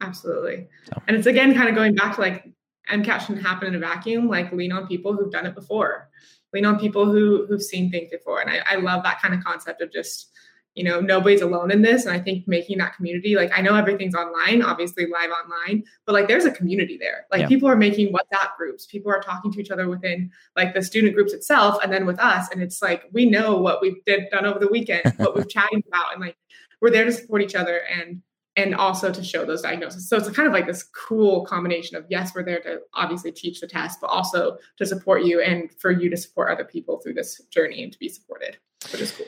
Absolutely. 0.00 0.68
So. 0.84 1.02
And 1.08 1.16
it's 1.16 1.26
again 1.26 1.54
kind 1.54 1.68
of 1.68 1.74
going 1.74 1.94
back 1.94 2.16
to 2.16 2.20
like 2.20 2.52
MCAT 2.90 3.20
shouldn't 3.20 3.44
happen 3.44 3.68
in 3.68 3.74
a 3.74 3.78
vacuum. 3.78 4.28
Like 4.28 4.52
lean 4.52 4.72
on 4.72 4.86
people 4.86 5.14
who've 5.14 5.32
done 5.32 5.46
it 5.46 5.54
before. 5.54 6.08
Lean 6.52 6.64
on 6.64 6.78
people 6.78 7.06
who 7.06 7.46
who've 7.46 7.62
seen 7.62 7.90
things 7.90 8.10
before. 8.10 8.40
And 8.40 8.50
I, 8.50 8.60
I 8.70 8.76
love 8.76 9.02
that 9.02 9.20
kind 9.20 9.34
of 9.34 9.42
concept 9.42 9.82
of 9.82 9.92
just 9.92 10.30
you 10.76 10.84
know 10.84 11.00
nobody's 11.00 11.40
alone 11.40 11.72
in 11.72 11.82
this 11.82 12.04
and 12.04 12.14
i 12.14 12.20
think 12.20 12.46
making 12.46 12.78
that 12.78 12.94
community 12.94 13.34
like 13.34 13.50
i 13.56 13.60
know 13.62 13.74
everything's 13.74 14.14
online 14.14 14.62
obviously 14.62 15.06
live 15.06 15.30
online 15.30 15.82
but 16.04 16.12
like 16.12 16.28
there's 16.28 16.44
a 16.44 16.50
community 16.50 16.96
there 17.00 17.26
like 17.32 17.40
yeah. 17.40 17.48
people 17.48 17.68
are 17.68 17.76
making 17.76 18.12
whatsapp 18.12 18.54
groups 18.56 18.86
people 18.86 19.10
are 19.10 19.20
talking 19.20 19.50
to 19.50 19.58
each 19.58 19.70
other 19.70 19.88
within 19.88 20.30
like 20.54 20.74
the 20.74 20.82
student 20.82 21.14
groups 21.14 21.32
itself 21.32 21.78
and 21.82 21.90
then 21.90 22.06
with 22.06 22.20
us 22.20 22.48
and 22.52 22.62
it's 22.62 22.82
like 22.82 23.04
we 23.12 23.24
know 23.28 23.56
what 23.56 23.80
we've 23.80 24.04
did, 24.04 24.28
done 24.30 24.44
over 24.44 24.58
the 24.58 24.68
weekend 24.68 25.02
what 25.16 25.34
we've 25.34 25.48
chatted 25.48 25.82
about 25.88 26.12
and 26.12 26.20
like 26.20 26.36
we're 26.82 26.90
there 26.90 27.06
to 27.06 27.12
support 27.12 27.42
each 27.42 27.54
other 27.54 27.80
and 27.90 28.20
and 28.56 28.74
also 28.74 29.12
to 29.12 29.22
show 29.22 29.44
those 29.44 29.62
diagnoses 29.62 30.08
so 30.08 30.16
it's 30.16 30.30
kind 30.30 30.46
of 30.46 30.52
like 30.52 30.66
this 30.66 30.82
cool 30.82 31.44
combination 31.44 31.96
of 31.96 32.04
yes 32.08 32.32
we're 32.34 32.44
there 32.44 32.60
to 32.60 32.80
obviously 32.94 33.30
teach 33.30 33.60
the 33.60 33.66
test 33.66 34.00
but 34.00 34.08
also 34.08 34.56
to 34.76 34.86
support 34.86 35.24
you 35.24 35.40
and 35.40 35.70
for 35.78 35.90
you 35.90 36.08
to 36.08 36.16
support 36.16 36.50
other 36.50 36.64
people 36.64 36.98
through 36.98 37.14
this 37.14 37.40
journey 37.50 37.82
and 37.82 37.92
to 37.92 37.98
be 37.98 38.08
supported 38.08 38.56
which 38.90 39.00
is 39.00 39.12
cool 39.12 39.26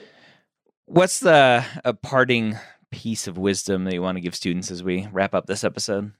What's 0.89 1.21
the 1.21 1.67
a 1.85 1.93
parting 1.93 2.57
piece 2.91 3.27
of 3.27 3.37
wisdom 3.37 3.85
that 3.85 3.93
you 3.93 4.01
want 4.01 4.17
to 4.17 4.23
give 4.23 4.35
students 4.35 4.71
as 4.71 4.83
we 4.83 5.07
wrap 5.13 5.35
up 5.35 5.45
this 5.45 5.63
episode? 5.63 6.13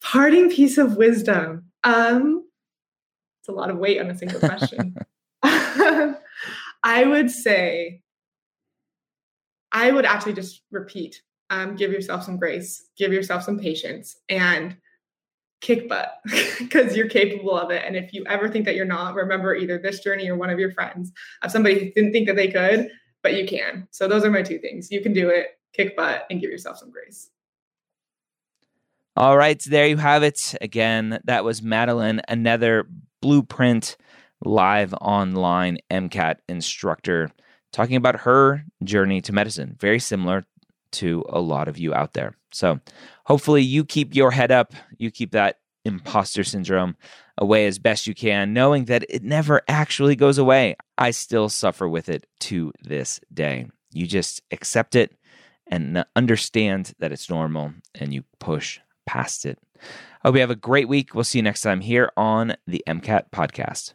Parting 0.00 0.48
piece 0.48 0.78
of 0.78 0.96
wisdom. 0.96 1.66
Um, 1.84 2.48
it's 3.40 3.50
a 3.50 3.52
lot 3.52 3.68
of 3.68 3.76
weight 3.76 4.00
on 4.00 4.10
a 4.10 4.16
single 4.16 4.40
question. 4.40 4.96
I 5.42 7.04
would 7.04 7.30
say, 7.30 8.00
I 9.72 9.92
would 9.92 10.06
actually 10.06 10.34
just 10.34 10.62
repeat 10.70 11.20
um, 11.50 11.76
give 11.76 11.92
yourself 11.92 12.24
some 12.24 12.38
grace, 12.38 12.88
give 12.96 13.12
yourself 13.12 13.42
some 13.42 13.58
patience, 13.58 14.16
and 14.28 14.76
kick 15.60 15.88
butt 15.88 16.14
because 16.58 16.96
you're 16.96 17.08
capable 17.08 17.56
of 17.56 17.70
it. 17.70 17.84
And 17.86 17.96
if 17.96 18.12
you 18.12 18.24
ever 18.26 18.48
think 18.48 18.64
that 18.64 18.74
you're 18.74 18.84
not, 18.84 19.14
remember 19.14 19.54
either 19.54 19.78
this 19.78 20.00
journey 20.00 20.28
or 20.28 20.36
one 20.36 20.50
of 20.50 20.58
your 20.58 20.72
friends 20.72 21.12
of 21.42 21.50
somebody 21.50 21.78
who 21.78 21.92
didn't 21.92 22.12
think 22.12 22.26
that 22.26 22.36
they 22.36 22.48
could 22.48 22.90
but 23.22 23.34
you 23.34 23.46
can. 23.46 23.86
So 23.90 24.08
those 24.08 24.24
are 24.24 24.30
my 24.30 24.42
two 24.42 24.58
things. 24.58 24.90
You 24.90 25.00
can 25.00 25.12
do 25.12 25.28
it, 25.28 25.58
kick 25.72 25.96
butt, 25.96 26.26
and 26.30 26.40
give 26.40 26.50
yourself 26.50 26.78
some 26.78 26.90
grace. 26.90 27.30
All 29.16 29.36
right, 29.36 29.62
there 29.62 29.86
you 29.86 29.98
have 29.98 30.22
it. 30.22 30.54
Again, 30.60 31.20
that 31.24 31.44
was 31.44 31.62
Madeline, 31.62 32.22
another 32.28 32.88
blueprint 33.20 33.96
live 34.44 34.94
online 34.94 35.78
MCAT 35.90 36.36
instructor, 36.48 37.30
talking 37.72 37.96
about 37.96 38.20
her 38.20 38.64
journey 38.82 39.20
to 39.20 39.32
medicine. 39.32 39.76
Very 39.78 40.00
similar 40.00 40.44
to 40.92 41.24
a 41.28 41.40
lot 41.40 41.68
of 41.68 41.78
you 41.78 41.94
out 41.94 42.12
there. 42.14 42.36
So 42.52 42.80
hopefully 43.24 43.62
you 43.62 43.84
keep 43.84 44.14
your 44.14 44.30
head 44.30 44.50
up, 44.50 44.74
you 44.98 45.10
keep 45.10 45.32
that 45.32 45.58
imposter 45.84 46.44
syndrome 46.44 46.96
away 47.38 47.66
as 47.66 47.78
best 47.78 48.06
you 48.06 48.14
can, 48.14 48.52
knowing 48.52 48.84
that 48.86 49.04
it 49.08 49.22
never 49.22 49.62
actually 49.68 50.16
goes 50.16 50.38
away. 50.38 50.76
I 50.98 51.10
still 51.10 51.48
suffer 51.48 51.88
with 51.88 52.08
it 52.08 52.26
to 52.40 52.72
this 52.82 53.20
day. 53.32 53.66
You 53.92 54.06
just 54.06 54.42
accept 54.50 54.94
it 54.94 55.14
and 55.66 56.04
understand 56.14 56.92
that 56.98 57.12
it's 57.12 57.30
normal 57.30 57.72
and 57.94 58.12
you 58.12 58.24
push 58.38 58.80
past 59.06 59.46
it. 59.46 59.58
I 60.22 60.28
hope 60.28 60.36
you 60.36 60.40
have 60.40 60.50
a 60.50 60.56
great 60.56 60.88
week. 60.88 61.14
We'll 61.14 61.24
see 61.24 61.38
you 61.38 61.42
next 61.42 61.62
time 61.62 61.80
here 61.80 62.12
on 62.16 62.54
the 62.66 62.84
MCAT 62.86 63.30
podcast. 63.32 63.94